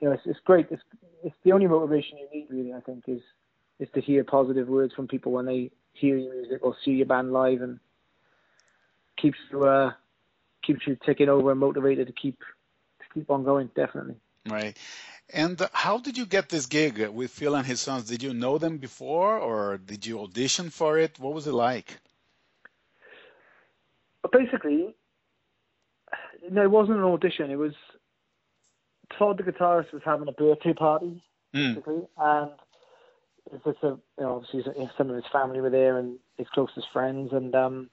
you 0.00 0.08
know, 0.08 0.14
it's, 0.14 0.22
it's 0.26 0.40
great. 0.44 0.66
It's 0.70 0.82
it's 1.22 1.36
the 1.44 1.52
only 1.52 1.66
motivation 1.66 2.18
you 2.18 2.28
need, 2.32 2.48
really. 2.50 2.72
I 2.72 2.80
think 2.80 3.04
is 3.06 3.20
is 3.78 3.88
to 3.94 4.00
hear 4.00 4.24
positive 4.24 4.68
words 4.68 4.94
from 4.94 5.08
people 5.08 5.32
when 5.32 5.46
they 5.46 5.70
hear 5.92 6.16
your 6.16 6.34
music 6.34 6.60
or 6.62 6.76
see 6.84 6.92
your 6.92 7.06
band 7.06 7.32
live, 7.32 7.62
and 7.62 7.78
keeps 9.20 9.38
you 9.50 9.64
uh, 9.64 9.92
keeps 10.62 10.86
you 10.86 10.96
ticking 11.04 11.28
over 11.28 11.50
and 11.50 11.60
motivated 11.60 12.06
to 12.06 12.12
keep 12.12 12.38
to 12.38 13.04
keep 13.14 13.30
on 13.30 13.44
going. 13.44 13.70
Definitely. 13.74 14.16
Right. 14.48 14.76
And 15.32 15.60
how 15.72 15.98
did 15.98 16.18
you 16.18 16.26
get 16.26 16.48
this 16.48 16.66
gig 16.66 17.06
with 17.08 17.30
Phil 17.30 17.54
and 17.54 17.66
his 17.66 17.80
sons? 17.80 18.08
Did 18.08 18.22
you 18.22 18.34
know 18.34 18.58
them 18.58 18.78
before, 18.78 19.38
or 19.38 19.78
did 19.78 20.04
you 20.04 20.20
audition 20.20 20.70
for 20.70 20.98
it? 20.98 21.20
What 21.20 21.34
was 21.34 21.46
it 21.46 21.52
like? 21.52 21.98
But 24.22 24.32
basically, 24.32 24.96
no, 26.50 26.62
it 26.62 26.70
wasn't 26.70 26.98
an 26.98 27.04
audition. 27.04 27.50
It 27.50 27.56
was 27.56 27.74
Todd, 29.18 29.38
the 29.38 29.50
guitarist, 29.50 29.92
was 29.92 30.02
having 30.04 30.28
a 30.28 30.32
birthday 30.32 30.72
party, 30.72 31.22
mm. 31.54 31.74
basically, 31.74 32.02
and 32.18 32.50
it's 33.52 33.64
just 33.64 33.78
a, 33.82 33.88
you 33.88 34.00
know, 34.18 34.36
obviously 34.36 34.64
some 34.96 35.10
of 35.10 35.16
his 35.16 35.24
family 35.32 35.60
were 35.60 35.70
there 35.70 35.98
and 35.98 36.18
his 36.36 36.48
closest 36.48 36.86
friends, 36.92 37.32
and 37.32 37.54
um, 37.54 37.90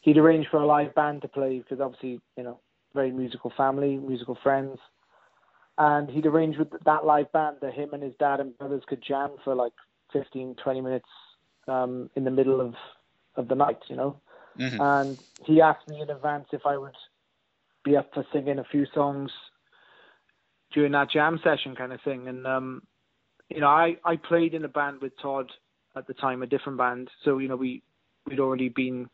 he'd 0.00 0.18
arranged 0.18 0.48
for 0.50 0.58
a 0.58 0.66
live 0.66 0.94
band 0.94 1.22
to 1.22 1.28
play 1.28 1.58
because 1.58 1.80
obviously, 1.80 2.20
you 2.36 2.42
know, 2.42 2.58
very 2.94 3.10
musical 3.10 3.52
family, 3.56 3.96
musical 3.96 4.38
friends 4.42 4.78
and 5.78 6.08
he'd 6.10 6.26
arranged 6.26 6.58
with 6.58 6.68
that 6.84 7.04
live 7.04 7.30
band 7.32 7.56
that 7.60 7.74
him 7.74 7.92
and 7.92 8.02
his 8.02 8.14
dad 8.18 8.40
and 8.40 8.56
brothers 8.58 8.82
could 8.86 9.02
jam 9.02 9.30
for 9.42 9.54
like 9.54 9.72
15, 10.12 10.56
20 10.62 10.80
minutes 10.80 11.08
um, 11.66 12.10
in 12.14 12.24
the 12.24 12.30
middle 12.30 12.60
of, 12.60 12.74
of 13.36 13.48
the 13.48 13.54
night, 13.54 13.80
you 13.88 13.96
know. 13.96 14.16
Mm-hmm. 14.58 14.80
And 14.80 15.18
he 15.44 15.60
asked 15.60 15.88
me 15.88 16.00
in 16.00 16.10
advance 16.10 16.46
if 16.52 16.64
I 16.64 16.76
would 16.76 16.94
be 17.84 17.96
up 17.96 18.14
for 18.14 18.24
singing 18.32 18.58
a 18.60 18.64
few 18.64 18.86
songs 18.94 19.32
during 20.74 20.92
that 20.92 21.10
jam 21.10 21.40
session 21.42 21.74
kind 21.74 21.92
of 21.92 22.00
thing. 22.02 22.28
And, 22.28 22.46
um, 22.46 22.82
you 23.48 23.60
know, 23.60 23.68
I, 23.68 23.96
I 24.04 24.16
played 24.16 24.54
in 24.54 24.64
a 24.64 24.68
band 24.68 25.00
with 25.00 25.12
Todd 25.22 25.50
at 25.96 26.06
the 26.06 26.14
time, 26.14 26.42
a 26.42 26.46
different 26.46 26.78
band. 26.78 27.08
So, 27.24 27.38
you 27.38 27.48
know, 27.48 27.56
we, 27.56 27.82
we'd 28.26 28.40
already 28.40 28.68
been 28.68 29.08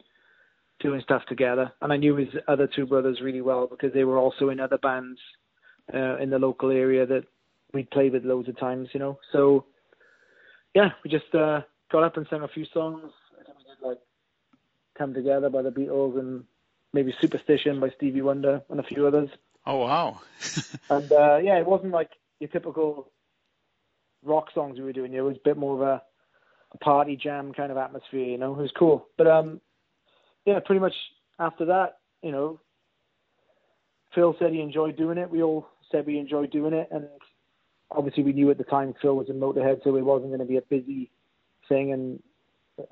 doing 0.80 1.02
stuff 1.02 1.22
together. 1.28 1.72
And 1.82 1.92
I 1.92 1.96
knew 1.96 2.16
his 2.16 2.28
other 2.48 2.66
two 2.66 2.86
brothers 2.86 3.20
really 3.22 3.42
well 3.42 3.66
because 3.66 3.92
they 3.92 4.04
were 4.04 4.18
also 4.18 4.48
in 4.48 4.58
other 4.58 4.78
bands 4.78 5.20
uh, 5.92 6.16
in 6.16 6.30
the 6.30 6.38
local 6.38 6.70
area 6.70 7.06
that 7.06 7.24
we'd 7.72 7.90
played 7.90 8.12
with 8.12 8.24
loads 8.24 8.48
of 8.48 8.58
times, 8.58 8.88
you 8.92 9.00
know. 9.00 9.18
So 9.32 9.66
yeah, 10.74 10.90
we 11.04 11.10
just 11.10 11.34
uh, 11.34 11.62
got 11.90 12.04
up 12.04 12.16
and 12.16 12.26
sang 12.30 12.42
a 12.42 12.48
few 12.48 12.64
songs. 12.72 13.10
Like 13.82 13.98
"Come 14.96 15.14
Together" 15.14 15.48
by 15.48 15.62
the 15.62 15.70
Beatles 15.70 16.18
and 16.18 16.44
maybe 16.92 17.14
"Superstition" 17.20 17.80
by 17.80 17.90
Stevie 17.96 18.22
Wonder 18.22 18.62
and 18.68 18.80
a 18.80 18.84
few 18.84 19.06
others. 19.06 19.30
Oh 19.66 19.76
wow! 19.76 20.20
and 20.90 21.12
uh, 21.12 21.36
yeah, 21.36 21.58
it 21.58 21.66
wasn't 21.66 21.92
like 21.92 22.10
your 22.38 22.48
typical 22.48 23.10
rock 24.24 24.48
songs 24.54 24.78
we 24.78 24.84
were 24.84 24.92
doing. 24.92 25.12
It 25.12 25.20
was 25.20 25.36
a 25.36 25.48
bit 25.48 25.56
more 25.56 25.74
of 25.74 25.82
a, 25.82 26.02
a 26.72 26.78
party 26.78 27.16
jam 27.16 27.52
kind 27.52 27.70
of 27.70 27.78
atmosphere, 27.78 28.24
you 28.24 28.38
know. 28.38 28.52
It 28.54 28.62
was 28.62 28.72
cool, 28.78 29.06
but 29.16 29.26
um, 29.26 29.60
yeah, 30.44 30.60
pretty 30.64 30.80
much 30.80 30.94
after 31.38 31.66
that, 31.66 31.98
you 32.22 32.32
know, 32.32 32.60
Phil 34.14 34.34
said 34.38 34.52
he 34.52 34.60
enjoyed 34.60 34.96
doing 34.96 35.18
it. 35.18 35.30
We 35.30 35.42
all 35.42 35.68
said 35.90 36.06
we 36.06 36.18
enjoyed 36.18 36.50
doing 36.50 36.72
it, 36.72 36.88
and 36.90 37.06
obviously 37.90 38.22
we 38.22 38.32
knew 38.32 38.50
at 38.50 38.58
the 38.58 38.64
time 38.64 38.94
Phil 39.00 39.16
was 39.16 39.28
in 39.28 39.40
Motorhead, 39.40 39.82
so 39.84 39.96
it 39.96 40.04
wasn't 40.04 40.30
going 40.30 40.40
to 40.40 40.46
be 40.46 40.56
a 40.56 40.62
busy 40.62 41.10
thing 41.68 41.92
and 41.92 42.22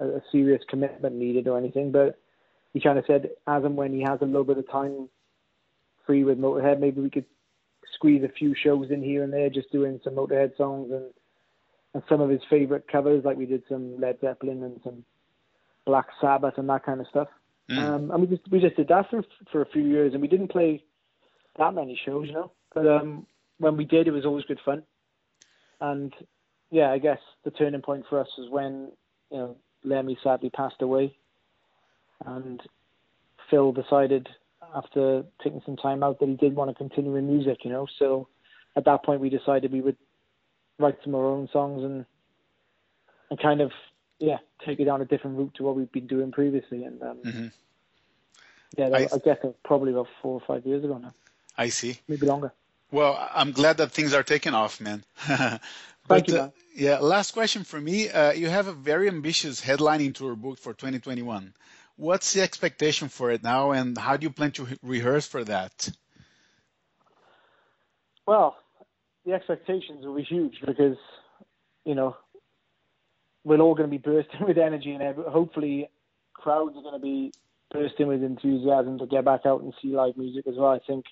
a, 0.00 0.18
a 0.18 0.22
serious 0.30 0.62
commitment 0.68 1.14
needed 1.14 1.48
or 1.48 1.58
anything. 1.58 1.92
But 1.92 2.18
he 2.72 2.80
kind 2.80 2.98
of 2.98 3.04
said, 3.06 3.30
as 3.46 3.64
and 3.64 3.76
when 3.76 3.92
he 3.92 4.02
has 4.02 4.20
a 4.20 4.26
little 4.26 4.44
bit 4.44 4.58
of 4.58 4.70
time 4.70 5.08
free 6.08 6.24
with 6.24 6.38
Motorhead, 6.38 6.80
maybe 6.80 7.02
we 7.02 7.10
could 7.10 7.26
squeeze 7.94 8.24
a 8.24 8.28
few 8.28 8.54
shows 8.54 8.90
in 8.90 9.02
here 9.02 9.22
and 9.22 9.32
there, 9.32 9.50
just 9.50 9.70
doing 9.70 10.00
some 10.02 10.14
Motorhead 10.14 10.56
songs 10.56 10.90
and 10.90 11.04
and 11.94 12.02
some 12.08 12.20
of 12.20 12.28
his 12.28 12.40
favorite 12.50 12.86
covers, 12.90 13.24
like 13.24 13.36
we 13.36 13.46
did 13.46 13.62
some 13.68 13.98
Led 13.98 14.20
Zeppelin 14.20 14.62
and 14.62 14.78
some 14.84 15.04
Black 15.86 16.06
Sabbath 16.20 16.54
and 16.58 16.68
that 16.68 16.84
kind 16.84 17.00
of 17.00 17.06
stuff. 17.08 17.28
Mm. 17.70 17.78
Um, 17.78 18.10
and 18.10 18.20
we 18.20 18.26
just 18.26 18.50
we 18.50 18.60
just 18.60 18.76
did 18.76 18.88
that 18.88 19.08
for 19.10 19.22
for 19.52 19.62
a 19.62 19.66
few 19.66 19.82
years, 19.82 20.12
and 20.12 20.22
we 20.22 20.28
didn't 20.28 20.48
play 20.48 20.82
that 21.58 21.74
many 21.74 22.00
shows, 22.04 22.26
you 22.26 22.34
know. 22.34 22.52
But 22.74 22.86
um, 22.86 23.26
when 23.58 23.76
we 23.76 23.84
did, 23.84 24.06
it 24.06 24.12
was 24.12 24.24
always 24.24 24.44
good 24.44 24.60
fun. 24.64 24.82
And 25.80 26.12
yeah, 26.70 26.90
I 26.90 26.98
guess 26.98 27.18
the 27.44 27.50
turning 27.50 27.82
point 27.82 28.04
for 28.08 28.20
us 28.20 28.28
was 28.38 28.50
when 28.50 28.92
you 29.30 29.38
know 29.38 29.56
Lemmy 29.84 30.18
sadly 30.22 30.50
passed 30.50 30.80
away, 30.82 31.16
and 32.24 32.62
Phil 33.50 33.72
decided 33.72 34.28
after 34.74 35.24
taking 35.42 35.62
some 35.64 35.76
time 35.76 36.02
out 36.02 36.20
that 36.20 36.28
he 36.28 36.34
did 36.34 36.54
want 36.54 36.70
to 36.70 36.74
continue 36.74 37.16
in 37.16 37.26
music, 37.26 37.64
you 37.64 37.70
know. 37.70 37.86
So 37.98 38.28
at 38.76 38.84
that 38.84 39.04
point, 39.04 39.20
we 39.20 39.30
decided 39.30 39.72
we 39.72 39.80
would 39.80 39.96
write 40.78 40.98
some 41.04 41.14
of 41.14 41.20
our 41.20 41.26
own 41.26 41.48
songs 41.52 41.82
and 41.84 42.04
and 43.30 43.40
kind 43.40 43.60
of 43.60 43.72
yeah 44.18 44.38
take 44.64 44.80
it 44.80 44.84
down 44.84 45.02
a 45.02 45.04
different 45.04 45.36
route 45.36 45.54
to 45.54 45.62
what 45.62 45.76
we've 45.76 45.92
been 45.92 46.06
doing 46.06 46.32
previously. 46.32 46.84
And 46.84 47.02
um, 47.02 47.16
mm-hmm. 47.24 47.46
yeah, 48.76 48.88
I, 48.88 49.08
I 49.12 49.18
guess 49.24 49.38
probably 49.64 49.92
about 49.92 50.08
four 50.22 50.34
or 50.34 50.42
five 50.46 50.66
years 50.66 50.84
ago 50.84 50.98
now. 50.98 51.14
I 51.56 51.68
see. 51.70 51.98
Maybe 52.08 52.26
longer. 52.26 52.52
Well, 52.90 53.28
I'm 53.34 53.52
glad 53.52 53.76
that 53.78 53.90
things 53.90 54.14
are 54.14 54.22
taking 54.22 54.54
off, 54.54 54.80
man. 54.80 55.04
but, 55.28 55.60
Thank 56.08 56.28
you, 56.28 56.34
man. 56.34 56.42
Uh, 56.44 56.50
yeah, 56.74 56.98
last 56.98 57.32
question 57.32 57.64
for 57.64 57.80
me. 57.80 58.08
Uh, 58.08 58.32
you 58.32 58.48
have 58.48 58.66
a 58.66 58.72
very 58.72 59.08
ambitious 59.08 59.60
headlining 59.60 60.14
tour 60.14 60.34
booked 60.36 60.60
for 60.60 60.72
2021. 60.72 61.52
What's 61.98 62.32
the 62.32 62.42
expectation 62.42 63.08
for 63.08 63.32
it 63.32 63.42
now, 63.42 63.72
and 63.72 63.98
how 63.98 64.16
do 64.16 64.22
you 64.24 64.30
plan 64.30 64.52
to 64.52 64.68
rehearse 64.84 65.26
for 65.26 65.42
that? 65.42 65.90
Well, 68.24 68.56
the 69.26 69.32
expectations 69.32 70.06
will 70.06 70.14
be 70.14 70.22
huge 70.22 70.54
because, 70.64 70.96
you 71.84 71.96
know, 71.96 72.16
we're 73.42 73.58
all 73.58 73.74
going 73.74 73.90
to 73.90 73.98
be 73.98 73.98
bursting 73.98 74.40
with 74.46 74.58
energy, 74.58 74.92
and 74.92 75.16
hopefully, 75.26 75.90
crowds 76.34 76.76
are 76.76 76.82
going 76.82 76.94
to 76.94 77.00
be 77.00 77.32
bursting 77.72 78.06
with 78.06 78.22
enthusiasm 78.22 79.00
to 79.00 79.06
get 79.06 79.24
back 79.24 79.40
out 79.44 79.62
and 79.62 79.74
see 79.82 79.88
live 79.88 80.16
music 80.16 80.46
as 80.46 80.54
well. 80.56 80.70
I 80.70 80.78
think 80.86 81.04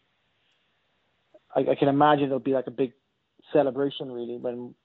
I, 1.53 1.73
I 1.73 1.75
can 1.75 1.89
imagine 1.89 2.27
it'll 2.27 2.39
be 2.39 2.53
like 2.53 2.69
a 2.69 2.71
big 2.71 2.93
celebration 3.53 4.13
really 4.13 4.37
when 4.37 4.77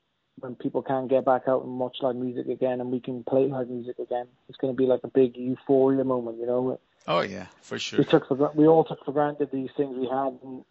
when 0.41 0.55
people 0.55 0.81
can 0.81 1.07
get 1.07 1.25
back 1.25 1.43
out 1.47 1.63
and 1.63 1.79
watch 1.79 1.97
live 2.01 2.15
music 2.15 2.47
again 2.47 2.81
and 2.81 2.91
we 2.91 2.99
can 2.99 3.23
play 3.23 3.45
live 3.45 3.69
music 3.69 3.99
again. 3.99 4.27
It's 4.49 4.57
going 4.57 4.73
to 4.73 4.77
be 4.77 4.85
like 4.85 5.01
a 5.03 5.07
big 5.07 5.37
euphoria 5.37 6.03
moment, 6.03 6.39
you 6.39 6.45
know. 6.45 6.79
Oh 7.07 7.21
yeah, 7.21 7.47
for 7.61 7.79
sure. 7.79 7.99
We 7.99 8.05
took 8.05 8.27
for 8.27 8.51
we 8.53 8.67
all 8.67 8.83
took 8.83 9.03
for 9.05 9.11
granted 9.11 9.49
these 9.51 9.69
things 9.75 9.97
we 9.97 10.07
had, 10.07 10.37
and 10.43 10.63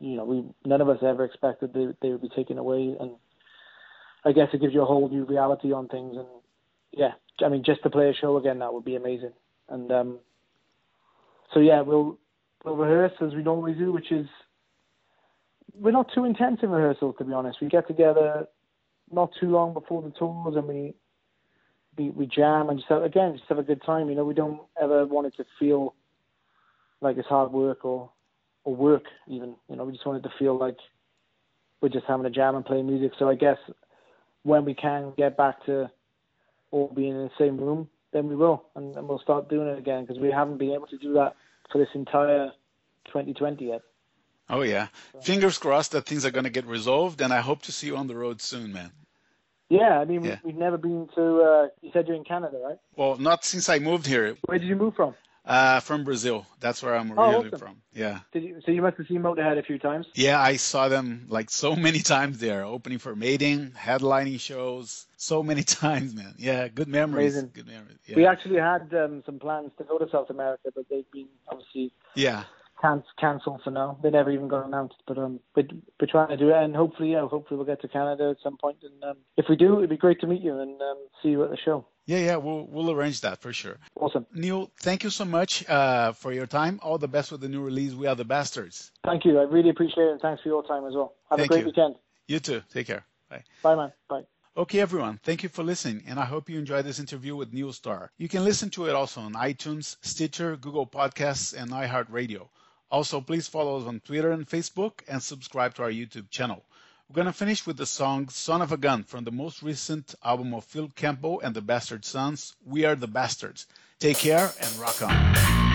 you 0.00 0.16
know, 0.16 0.24
we 0.24 0.44
none 0.64 0.80
of 0.80 0.88
us 0.88 0.98
ever 1.02 1.24
expected 1.24 1.72
they 1.72 1.88
they 2.00 2.10
would 2.10 2.22
be 2.22 2.28
taken 2.28 2.58
away, 2.58 2.94
and 2.98 3.12
I 4.24 4.32
guess 4.32 4.48
it 4.52 4.60
gives 4.60 4.74
you 4.74 4.82
a 4.82 4.86
whole 4.86 5.08
new 5.08 5.24
reality 5.24 5.72
on 5.72 5.88
things. 5.88 6.16
And 6.16 6.28
yeah, 6.92 7.12
I 7.44 7.48
mean, 7.48 7.64
just 7.64 7.82
to 7.82 7.90
play 7.90 8.08
a 8.08 8.14
show 8.14 8.36
again, 8.36 8.60
that 8.60 8.72
would 8.72 8.84
be 8.84 8.96
amazing. 8.96 9.32
And 9.68 9.90
um, 9.90 10.18
so 11.52 11.60
yeah, 11.60 11.80
we'll 11.80 12.18
we'll 12.64 12.76
rehearse 12.76 13.12
as 13.20 13.34
we 13.34 13.42
normally 13.42 13.74
do, 13.74 13.92
which 13.92 14.12
is 14.12 14.26
we're 15.74 15.90
not 15.90 16.12
too 16.14 16.24
intense 16.24 16.60
in 16.62 16.70
rehearsal, 16.70 17.12
to 17.14 17.24
be 17.24 17.32
honest. 17.32 17.60
We 17.60 17.68
get 17.68 17.88
together 17.88 18.46
not 19.10 19.30
too 19.40 19.48
long 19.48 19.74
before 19.74 20.02
the 20.02 20.10
tours, 20.10 20.56
and 20.56 20.66
we 20.66 20.94
we, 21.96 22.10
we 22.10 22.26
jam 22.26 22.68
and 22.68 22.78
just 22.78 22.88
have, 22.88 23.02
again 23.02 23.32
just 23.36 23.48
have 23.48 23.58
a 23.58 23.62
good 23.62 23.82
time. 23.82 24.08
You 24.08 24.16
know, 24.16 24.24
we 24.24 24.34
don't 24.34 24.60
ever 24.80 25.06
want 25.06 25.26
it 25.26 25.36
to 25.36 25.44
feel 25.58 25.94
like 27.00 27.16
it's 27.16 27.28
hard 27.28 27.52
work 27.52 27.84
or 27.84 28.10
or 28.64 28.74
work 28.74 29.04
even. 29.28 29.56
You 29.68 29.76
know, 29.76 29.84
we 29.84 29.92
just 29.92 30.06
want 30.06 30.24
it 30.24 30.28
to 30.28 30.34
feel 30.38 30.58
like 30.58 30.76
we're 31.80 31.88
just 31.88 32.06
having 32.06 32.26
a 32.26 32.30
jam 32.30 32.56
and 32.56 32.64
playing 32.64 32.86
music. 32.86 33.12
So 33.18 33.28
I 33.28 33.34
guess 33.34 33.58
when 34.42 34.64
we 34.64 34.74
can 34.74 35.12
get 35.16 35.36
back 35.36 35.64
to 35.66 35.90
all 36.70 36.92
being 36.94 37.10
in 37.10 37.24
the 37.24 37.30
same 37.38 37.58
room, 37.58 37.88
then 38.12 38.28
we 38.28 38.36
will, 38.36 38.64
and, 38.76 38.96
and 38.96 39.08
we'll 39.08 39.18
start 39.18 39.48
doing 39.48 39.68
it 39.68 39.78
again 39.78 40.04
because 40.04 40.20
we 40.20 40.30
haven't 40.30 40.58
been 40.58 40.72
able 40.72 40.86
to 40.86 40.98
do 40.98 41.12
that 41.14 41.34
for 41.70 41.78
this 41.78 41.88
entire 41.94 42.50
2020 43.06 43.66
yet. 43.66 43.82
Oh 44.48 44.62
yeah, 44.62 44.88
so. 45.12 45.20
fingers 45.20 45.58
crossed 45.58 45.92
that 45.92 46.06
things 46.06 46.26
are 46.26 46.30
going 46.30 46.44
to 46.44 46.50
get 46.50 46.66
resolved, 46.66 47.20
and 47.20 47.32
I 47.32 47.40
hope 47.40 47.62
to 47.62 47.72
see 47.72 47.86
you 47.86 47.96
on 47.96 48.06
the 48.06 48.16
road 48.16 48.42
soon, 48.42 48.72
man. 48.72 48.92
Yeah, 49.70 49.98
I 49.98 50.04
mean, 50.04 50.24
yeah. 50.24 50.38
we've 50.44 50.54
never 50.54 50.76
been 50.76 51.08
to. 51.14 51.40
Uh, 51.40 51.68
you 51.80 51.90
said 51.92 52.06
you're 52.06 52.16
in 52.16 52.24
Canada, 52.24 52.58
right? 52.62 52.78
Well, 52.96 53.16
not 53.16 53.44
since 53.44 53.68
I 53.68 53.78
moved 53.78 54.06
here. 54.06 54.36
Where 54.44 54.58
did 54.58 54.68
you 54.68 54.76
move 54.76 54.94
from? 54.94 55.14
Uh, 55.44 55.80
from 55.80 56.04
Brazil. 56.04 56.46
That's 56.60 56.82
where 56.82 56.94
I'm 56.94 57.18
oh, 57.18 57.30
really 57.30 57.48
awesome. 57.48 57.58
from. 57.58 57.76
Yeah. 57.92 58.20
Did 58.32 58.44
you, 58.44 58.60
so 58.64 58.72
you 58.72 58.80
must 58.80 58.96
have 58.96 59.06
seen 59.06 59.20
Motorhead 59.20 59.58
a 59.58 59.62
few 59.62 59.78
times. 59.78 60.06
Yeah, 60.14 60.40
I 60.40 60.56
saw 60.56 60.88
them 60.88 61.26
like 61.28 61.50
so 61.50 61.76
many 61.88 62.00
times 62.00 62.38
there, 62.38 62.64
opening 62.64 62.98
for 62.98 63.14
Maiden, 63.14 63.74
headlining 63.78 64.40
shows, 64.40 65.06
so 65.16 65.42
many 65.42 65.62
times, 65.82 66.14
man. 66.14 66.34
Yeah, 66.38 66.68
good 66.68 66.88
memories. 66.88 67.34
Amazing. 67.34 67.50
Good 67.54 67.66
memories. 67.66 67.98
Yeah. 68.06 68.16
We 68.16 68.26
actually 68.26 68.58
had 68.58 68.94
um, 68.94 69.22
some 69.26 69.38
plans 69.38 69.72
to 69.78 69.84
go 69.84 69.98
to 69.98 70.08
South 70.10 70.30
America, 70.30 70.70
but 70.74 70.86
they've 70.88 71.10
been 71.10 71.28
obviously 71.48 71.92
yeah 72.14 72.44
can 72.80 73.02
cancelled 73.18 73.60
for 73.62 73.70
now. 73.70 73.98
They 74.02 74.10
never 74.10 74.30
even 74.30 74.48
got 74.48 74.66
announced, 74.66 74.96
but 75.06 75.18
um, 75.18 75.40
we're, 75.54 75.68
we're 76.00 76.06
trying 76.06 76.28
to 76.28 76.36
do 76.36 76.50
it, 76.50 76.56
and 76.56 76.74
hopefully, 76.74 77.12
yeah, 77.12 77.26
hopefully 77.26 77.56
we'll 77.56 77.66
get 77.66 77.80
to 77.82 77.88
Canada 77.88 78.30
at 78.30 78.42
some 78.42 78.56
point. 78.56 78.78
And 78.82 79.02
um, 79.04 79.16
if 79.36 79.46
we 79.48 79.56
do, 79.56 79.78
it'd 79.78 79.90
be 79.90 79.96
great 79.96 80.20
to 80.20 80.26
meet 80.26 80.42
you 80.42 80.58
and 80.58 80.80
um, 80.80 80.98
see 81.22 81.30
you 81.30 81.44
at 81.44 81.50
the 81.50 81.56
show. 81.56 81.86
Yeah, 82.06 82.18
yeah, 82.18 82.36
we'll 82.36 82.66
we'll 82.66 82.90
arrange 82.90 83.22
that 83.22 83.40
for 83.40 83.52
sure. 83.52 83.78
Awesome. 83.96 84.26
Neil, 84.34 84.70
thank 84.80 85.04
you 85.04 85.10
so 85.10 85.24
much 85.24 85.66
uh, 85.68 86.12
for 86.12 86.32
your 86.32 86.46
time. 86.46 86.78
All 86.82 86.98
the 86.98 87.08
best 87.08 87.32
with 87.32 87.40
the 87.40 87.48
new 87.48 87.62
release. 87.62 87.94
We 87.94 88.06
are 88.06 88.14
the 88.14 88.26
bastards. 88.26 88.92
Thank 89.04 89.24
you. 89.24 89.38
I 89.38 89.44
really 89.44 89.70
appreciate 89.70 90.04
it, 90.04 90.12
and 90.12 90.20
thanks 90.20 90.42
for 90.42 90.48
your 90.50 90.62
time 90.66 90.84
as 90.84 90.94
well. 90.94 91.14
Have 91.30 91.38
thank 91.38 91.50
a 91.50 91.54
great 91.54 91.60
you. 91.60 91.66
weekend. 91.66 91.94
You 92.28 92.40
too. 92.40 92.62
Take 92.72 92.88
care. 92.88 93.06
Bye. 93.30 93.44
Bye, 93.62 93.74
man. 93.74 93.92
Bye. 94.08 94.22
Okay, 94.56 94.78
everyone, 94.78 95.18
thank 95.24 95.42
you 95.42 95.48
for 95.48 95.64
listening, 95.64 96.04
and 96.06 96.16
I 96.16 96.24
hope 96.24 96.48
you 96.48 96.60
enjoyed 96.60 96.84
this 96.84 97.00
interview 97.00 97.34
with 97.34 97.52
Neil 97.52 97.72
Starr. 97.72 98.12
You 98.18 98.28
can 98.28 98.44
listen 98.44 98.70
to 98.70 98.86
it 98.86 98.94
also 98.94 99.20
on 99.20 99.32
iTunes, 99.32 99.96
Stitcher, 100.02 100.56
Google 100.56 100.86
Podcasts, 100.86 101.60
and 101.60 101.72
iHeartRadio. 101.72 102.48
Also, 102.94 103.20
please 103.20 103.48
follow 103.48 103.80
us 103.80 103.88
on 103.88 103.98
Twitter 103.98 104.30
and 104.30 104.48
Facebook 104.48 105.00
and 105.08 105.20
subscribe 105.20 105.74
to 105.74 105.82
our 105.82 105.90
YouTube 105.90 106.30
channel. 106.30 106.62
We're 107.08 107.16
going 107.16 107.26
to 107.26 107.32
finish 107.32 107.66
with 107.66 107.76
the 107.76 107.86
song 107.86 108.28
Son 108.28 108.62
of 108.62 108.70
a 108.70 108.76
Gun 108.76 109.02
from 109.02 109.24
the 109.24 109.32
most 109.32 109.64
recent 109.64 110.14
album 110.24 110.54
of 110.54 110.64
Phil 110.64 110.88
Campbell 110.94 111.40
and 111.40 111.56
the 111.56 111.60
Bastard 111.60 112.04
Sons, 112.04 112.54
We 112.64 112.84
Are 112.84 112.94
the 112.94 113.08
Bastards. 113.08 113.66
Take 113.98 114.18
care 114.18 114.52
and 114.60 114.76
rock 114.76 115.02
on. 115.02 115.73